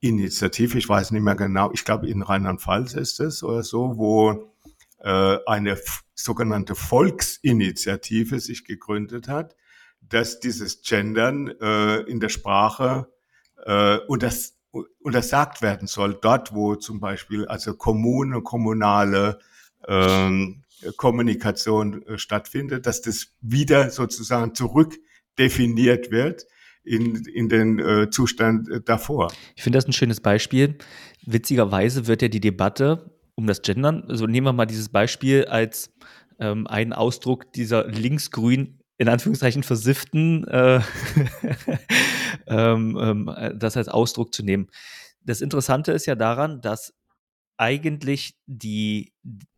Initiative, 0.00 0.76
ich 0.76 0.88
weiß 0.88 1.12
nicht 1.12 1.22
mehr 1.22 1.34
genau, 1.34 1.70
ich 1.72 1.84
glaube 1.84 2.08
in 2.08 2.20
Rheinland-Pfalz 2.20 2.92
ist 2.92 3.20
es 3.20 3.42
oder 3.42 3.62
so, 3.62 3.96
wo 3.96 4.52
äh, 4.98 5.38
eine 5.46 5.78
sogenannte 6.14 6.74
Volksinitiative 6.74 8.40
sich 8.40 8.64
gegründet 8.64 9.28
hat, 9.28 9.56
dass 10.00 10.40
dieses 10.40 10.82
Gendern 10.82 11.48
äh, 11.48 12.00
in 12.02 12.20
der 12.20 12.28
Sprache 12.28 13.08
äh, 13.64 13.98
und 14.06 14.22
das 14.22 14.54
untersagt 15.00 15.62
werden 15.62 15.86
soll, 15.86 16.18
dort 16.20 16.52
wo 16.52 16.74
zum 16.74 17.00
Beispiel 17.00 17.46
also 17.46 17.74
Kommune, 17.74 18.42
kommunale 18.42 19.38
ähm, 19.86 20.64
Kommunikation 20.96 22.02
äh, 22.06 22.18
stattfindet, 22.18 22.86
dass 22.86 23.00
das 23.02 23.28
wieder 23.40 23.90
sozusagen 23.90 24.54
zurückdefiniert 24.54 26.10
wird 26.10 26.46
in, 26.82 27.24
in 27.26 27.48
den 27.48 27.78
äh, 27.78 28.10
Zustand 28.10 28.68
äh, 28.68 28.80
davor. 28.80 29.32
Ich 29.56 29.62
finde 29.62 29.78
das 29.78 29.86
ein 29.86 29.92
schönes 29.92 30.20
Beispiel. 30.20 30.76
Witzigerweise 31.24 32.06
wird 32.06 32.22
ja 32.22 32.28
die 32.28 32.40
Debatte 32.40 33.13
um 33.36 33.46
das 33.46 33.62
Gendern, 33.62 34.04
also 34.08 34.26
nehmen 34.26 34.46
wir 34.46 34.52
mal 34.52 34.66
dieses 34.66 34.88
Beispiel 34.88 35.46
als 35.46 35.92
ähm, 36.38 36.66
einen 36.66 36.92
Ausdruck 36.92 37.52
dieser 37.52 37.86
linksgrün 37.88 38.80
in 38.96 39.08
Anführungszeichen 39.08 39.62
versifften, 39.62 40.46
äh, 40.46 40.80
ähm, 42.46 42.96
ähm, 43.00 43.34
das 43.56 43.76
als 43.76 43.88
Ausdruck 43.88 44.32
zu 44.32 44.44
nehmen. 44.44 44.68
Das 45.22 45.40
Interessante 45.40 45.92
ist 45.92 46.06
ja 46.06 46.14
daran, 46.14 46.60
dass 46.60 46.94
eigentlich 47.56 48.36
die 48.46 49.12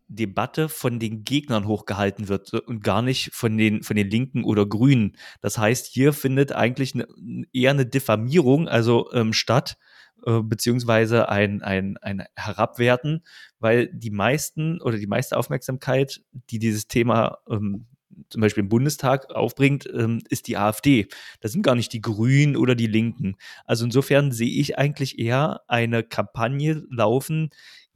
Debatte 0.08 0.68
von 0.68 1.00
den 1.00 1.24
Gegnern 1.24 1.66
hochgehalten 1.66 2.28
wird 2.28 2.54
und 2.54 2.82
gar 2.82 3.02
nicht 3.02 3.30
von 3.34 3.58
den, 3.58 3.82
von 3.82 3.96
den 3.96 4.08
Linken 4.08 4.44
oder 4.44 4.64
Grünen. 4.64 5.16
Das 5.40 5.58
heißt, 5.58 5.86
hier 5.86 6.12
findet 6.12 6.52
eigentlich 6.52 6.94
eine, 6.94 7.06
eher 7.52 7.72
eine 7.72 7.86
Diffamierung 7.86 8.68
also 8.68 9.10
ähm, 9.12 9.32
statt 9.32 9.76
äh, 10.24 10.40
beziehungsweise 10.40 11.28
ein, 11.28 11.62
ein, 11.62 11.96
ein 11.98 12.24
Herabwerten, 12.36 13.24
weil 13.58 13.88
die 13.92 14.10
meisten 14.10 14.80
oder 14.80 14.98
die 14.98 15.06
meiste 15.06 15.36
Aufmerksamkeit, 15.36 16.22
die 16.50 16.58
dieses 16.58 16.88
Thema 16.88 17.38
ähm, 17.48 17.86
zum 18.28 18.40
Beispiel 18.40 18.62
im 18.62 18.68
Bundestag 18.68 19.30
aufbringt, 19.30 19.88
ähm, 19.92 20.22
ist 20.28 20.46
die 20.48 20.56
AfD. 20.56 21.08
Das 21.40 21.52
sind 21.52 21.62
gar 21.62 21.74
nicht 21.74 21.92
die 21.92 22.00
Grünen 22.00 22.56
oder 22.56 22.74
die 22.74 22.86
Linken. 22.86 23.36
Also 23.64 23.84
insofern 23.84 24.32
sehe 24.32 24.60
ich 24.60 24.78
eigentlich 24.78 25.18
eher 25.18 25.60
eine 25.68 26.02
Kampagne 26.02 26.82
laufen 26.90 27.50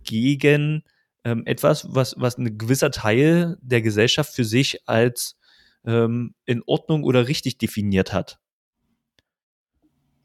gegen 0.05 0.85
ähm, 1.25 1.43
etwas, 1.47 1.87
was, 1.91 2.15
was 2.19 2.39
ein 2.39 2.59
gewisser 2.59 2.91
Teil 2.91 3.59
der 3.61 3.83
Gesellschaft 3.83 4.35
für 4.35 4.45
sich 4.45 4.87
als 4.89 5.37
ähm, 5.85 6.35
in 6.45 6.63
Ordnung 6.67 7.05
oder 7.05 7.29
richtig 7.29 7.59
definiert 7.59 8.13
hat. 8.13 8.39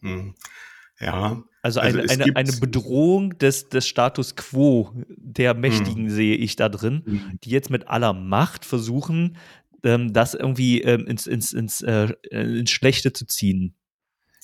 Hm. 0.02 0.36
Ja. 1.00 1.44
Also, 1.62 1.80
also 1.80 2.00
eine, 2.00 2.10
eine, 2.10 2.36
eine, 2.36 2.52
Bedrohung 2.54 3.38
des, 3.38 3.70
des 3.70 3.88
Status 3.88 4.36
quo 4.36 4.92
der 5.18 5.56
Mächtigen 5.56 6.06
hm. 6.06 6.10
sehe 6.10 6.36
ich 6.36 6.56
da 6.56 6.70
drin, 6.70 7.02
hm. 7.06 7.40
die 7.44 7.50
jetzt 7.50 7.70
mit 7.70 7.88
aller 7.88 8.14
Macht 8.14 8.66
versuchen, 8.66 9.38
ähm, 9.84 10.14
das 10.14 10.36
irgendwie 10.36 10.82
ähm, 10.82 11.08
ins, 11.08 11.28
ins, 11.28 11.54
ins, 11.54 11.82
äh, 11.82 12.14
ins 12.30 12.70
Schlechte 12.70 13.14
zu 13.14 13.26
ziehen. 13.26 13.76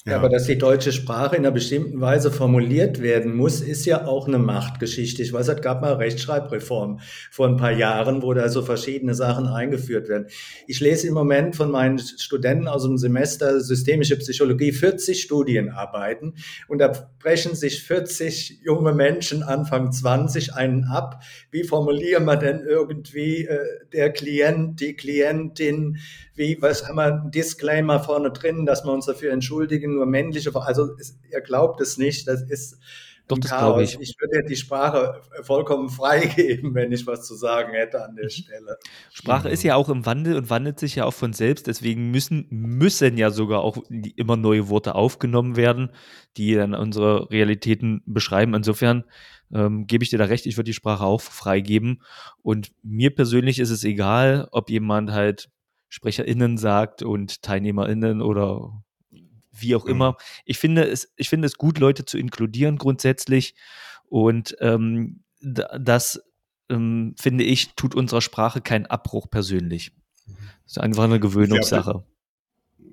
Ja. 0.04 0.18
aber 0.18 0.30
dass 0.30 0.45
die 0.45 0.58
deutsche 0.58 0.91
Sprache 0.91 1.36
in 1.36 1.43
einer 1.45 1.54
bestimmten 1.54 2.02
Weise 2.02 2.32
formuliert 2.32 3.04
werden 3.04 3.36
muss, 3.36 3.62
ist 3.62 3.86
ja 3.86 4.08
auch 4.08 4.28
eine 4.28 4.39
Machtgeschichte. 4.39 5.22
Ich 5.22 5.32
weiß, 5.32 5.47
es 5.47 5.62
gab 5.62 5.82
mal 5.82 5.93
Rechtschreibreform 5.93 7.02
vor 7.30 7.47
ein 7.47 7.58
paar 7.58 7.72
Jahren, 7.72 8.24
wo 8.24 8.34
da 8.34 8.49
so 8.49 8.64
verschiedene 8.64 9.14
Sachen 9.14 9.45
eingeführt 9.45 10.10
werden. 10.10 10.26
Ich 10.66 10.80
lese 10.80 11.08
im 11.08 11.14
Moment 11.14 11.56
von 11.56 11.70
meinen 11.70 11.99
Studenten 11.99 12.68
aus 12.68 12.82
dem 12.82 12.97
Semester 12.97 13.62
Systemische 13.62 14.18
Psychologie 14.18 14.72
40 14.72 15.22
Studienarbeiten 15.22 16.34
und 16.68 16.80
da 16.80 16.91
brechen 17.20 17.54
sich 17.54 17.84
40 17.84 18.62
junge 18.64 18.93
Menschen 18.93 19.43
Anfang 19.43 19.91
20 19.91 20.56
einen 20.56 20.86
ab. 20.86 21.22
Wie 21.52 21.64
formulieren 21.64 22.26
wir 22.26 22.38
denn 22.38 22.62
irgendwie 22.68 23.45
äh, 23.45 23.60
der 23.93 24.12
Klient, 24.12 24.80
die 24.80 24.95
Klientin, 24.95 25.99
wie, 26.34 26.60
was 26.60 26.88
haben 26.88 26.95
wir, 26.95 27.06
ein 27.06 27.32
Disclaimer 27.32 27.99
vorne 27.99 28.32
drin, 28.32 28.66
dass 28.66 28.84
wir 28.84 28.91
uns 28.91 29.06
dafür 29.06 29.32
entschuldigen, 29.32 29.91
nur 29.96 30.06
männliche, 30.06 30.54
also 30.56 30.96
es, 31.00 31.20
ihr 31.32 31.42
glaubt 31.42 31.82
es 31.82 31.98
nicht, 31.98 32.28
das 32.28 32.42
ist 32.42 32.78
doch, 33.32 33.38
das 33.38 33.52
glaube 33.52 33.84
ich. 33.84 33.98
Ich 34.00 34.16
würde 34.20 34.46
die 34.48 34.56
Sprache 34.56 35.22
vollkommen 35.44 35.89
freigeben, 35.89 36.74
wenn 36.76 36.92
ich 36.92 37.08
was 37.08 37.26
zu 37.26 37.36
sagen 37.36 37.74
hätte 37.74 38.04
an 38.04 38.16
der 38.16 38.26
mhm. 38.26 38.30
Stelle. 38.30 38.78
Sprache 39.12 39.50
ist 39.50 39.64
ja 39.64 39.76
auch 39.76 39.89
im 39.89 40.06
Wandel 40.06 40.36
und 40.36 40.50
wandelt 40.50 40.80
sich 40.80 40.96
ja 40.96 41.06
auch 41.06 41.14
von 41.14 41.34
selbst. 41.34 41.68
Deswegen 41.68 42.12
müssen, 42.12 42.48
müssen 42.50 43.18
ja 43.18 43.32
sogar 43.32 43.62
auch 43.62 43.78
immer 43.89 44.36
neue 44.36 44.70
Worte 44.70 44.96
aufgenommen 44.96 45.56
werden, 45.56 45.92
die 46.38 46.56
dann 46.56 46.74
unsere 46.74 47.30
Realitäten 47.32 48.02
beschreiben. 48.06 48.54
Insofern 48.54 49.06
ähm, 49.54 49.88
gebe 49.88 50.04
ich 50.04 50.10
dir 50.10 50.20
da 50.20 50.26
recht, 50.26 50.46
ich 50.46 50.58
würde 50.58 50.70
die 50.70 50.74
Sprache 50.74 51.06
auch 51.06 51.22
freigeben. 51.22 52.02
Und 52.42 52.72
mir 52.84 53.16
persönlich 53.16 53.60
ist 53.60 53.70
es 53.70 53.84
egal, 53.84 54.48
ob 54.52 54.70
jemand 54.70 55.12
halt 55.12 55.50
SprecherInnen 55.89 56.58
sagt 56.58 57.04
und 57.04 57.42
TeilnehmerInnen 57.42 58.22
oder 58.22 58.82
wie 59.62 59.76
auch 59.76 59.86
mhm. 59.86 59.91
immer. 59.91 60.18
Ich 60.45 60.57
finde 60.57 60.84
es, 60.88 61.12
ich 61.16 61.30
finde 61.30 61.45
es 61.45 61.57
gut, 61.57 61.80
Leute 61.80 62.05
zu 62.05 62.18
inkludieren 62.18 62.78
grundsätzlich. 62.78 63.55
Und 64.05 64.55
ähm, 64.59 65.24
das 65.41 66.22
ähm, 66.70 67.16
finde 67.20 67.43
ich, 67.43 67.76
tut 67.76 67.95
unserer 67.95 68.22
Sprache 68.22 68.62
keinen 68.62 68.86
Abbruch 68.86 69.30
persönlich. 69.30 69.93
Mhm. 70.26 70.36
Das 70.64 70.74
ist 70.74 70.78
einfach 70.80 71.03
eine 71.03 71.20
Gewöhnungssache. 71.20 72.03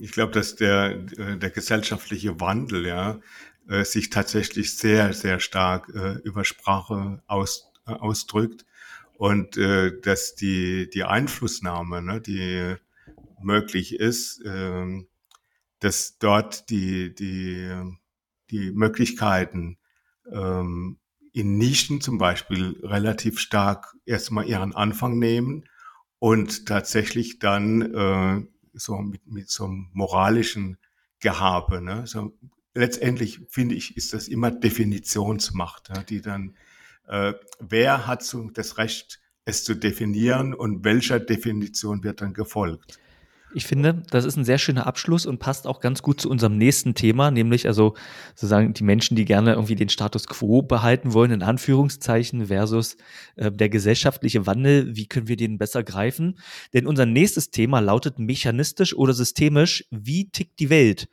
Ich 0.00 0.12
glaube, 0.12 0.32
dass 0.32 0.54
der, 0.54 0.94
der 0.96 1.50
gesellschaftliche 1.50 2.40
Wandel, 2.40 2.86
ja, 2.86 3.18
äh, 3.68 3.84
sich 3.84 4.10
tatsächlich 4.10 4.76
sehr, 4.76 5.12
sehr 5.12 5.40
stark 5.40 5.88
äh, 5.94 6.14
über 6.22 6.44
Sprache 6.44 7.22
aus, 7.26 7.70
äh, 7.86 7.92
ausdrückt 7.92 8.64
und 9.16 9.56
äh, 9.56 10.00
dass 10.00 10.34
die, 10.34 10.88
die 10.88 11.04
Einflussnahme, 11.04 12.00
ne, 12.00 12.20
die 12.20 12.76
möglich 13.42 13.94
ist, 13.94 14.40
äh, 14.44 15.04
dass 15.80 16.18
dort 16.18 16.70
die, 16.70 17.14
die, 17.14 17.70
die 18.50 18.72
Möglichkeiten 18.72 19.78
ähm, 20.30 20.98
in 21.32 21.56
Nischen 21.56 22.00
zum 22.00 22.18
Beispiel 22.18 22.80
relativ 22.82 23.38
stark 23.38 23.94
erstmal 24.04 24.46
ihren 24.46 24.74
Anfang 24.74 25.18
nehmen 25.18 25.64
und 26.18 26.66
tatsächlich 26.66 27.38
dann 27.38 27.94
äh, 27.94 28.46
so 28.72 28.96
mit, 28.98 29.26
mit 29.26 29.50
so 29.50 29.64
einem 29.64 29.88
moralischen 29.92 30.78
Gehabe. 31.20 31.80
Ne? 31.80 32.06
So, 32.06 32.36
letztendlich 32.74 33.40
finde 33.48 33.74
ich, 33.74 33.96
ist 33.96 34.12
das 34.12 34.28
immer 34.28 34.50
Definitionsmacht, 34.50 35.90
ja, 35.90 36.02
die 36.02 36.20
dann, 36.20 36.56
äh, 37.06 37.34
wer 37.60 38.06
hat 38.06 38.22
so 38.22 38.50
das 38.50 38.78
Recht, 38.78 39.20
es 39.44 39.64
zu 39.64 39.74
definieren 39.74 40.52
und 40.52 40.84
welcher 40.84 41.18
Definition 41.18 42.04
wird 42.04 42.20
dann 42.20 42.34
gefolgt? 42.34 42.98
Ich 43.54 43.66
finde, 43.66 44.02
das 44.10 44.24
ist 44.24 44.36
ein 44.36 44.44
sehr 44.44 44.58
schöner 44.58 44.86
Abschluss 44.86 45.24
und 45.24 45.38
passt 45.38 45.66
auch 45.66 45.80
ganz 45.80 46.02
gut 46.02 46.20
zu 46.20 46.28
unserem 46.28 46.58
nächsten 46.58 46.94
Thema, 46.94 47.30
nämlich 47.30 47.66
also 47.66 47.94
sozusagen 48.34 48.74
die 48.74 48.84
Menschen, 48.84 49.16
die 49.16 49.24
gerne 49.24 49.54
irgendwie 49.54 49.74
den 49.74 49.88
Status 49.88 50.26
quo 50.26 50.62
behalten 50.62 51.14
wollen, 51.14 51.30
in 51.30 51.42
Anführungszeichen, 51.42 52.46
versus 52.46 52.96
äh, 53.36 53.50
der 53.50 53.68
gesellschaftliche 53.68 54.46
Wandel. 54.46 54.94
Wie 54.94 55.06
können 55.06 55.28
wir 55.28 55.36
den 55.36 55.56
besser 55.56 55.82
greifen? 55.82 56.38
Denn 56.74 56.86
unser 56.86 57.06
nächstes 57.06 57.50
Thema 57.50 57.80
lautet 57.80 58.18
mechanistisch 58.18 58.94
oder 58.94 59.14
systemisch. 59.14 59.86
Wie 59.90 60.28
tickt 60.28 60.60
die 60.60 60.70
Welt? 60.70 61.08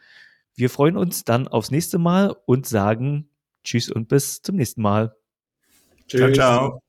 Wir 0.56 0.70
freuen 0.70 0.98
uns 0.98 1.24
dann 1.24 1.48
aufs 1.48 1.72
nächste 1.72 1.98
Mal 2.00 2.36
und 2.46 2.66
sagen 2.66 3.30
Tschüss 3.64 3.90
und 3.90 4.08
bis 4.08 4.42
zum 4.42 4.58
nächsten 4.58 4.82
Mal. 4.82 5.16
Tschüss. 6.08 6.20
Ciao, 6.20 6.32
ciao. 6.34 6.82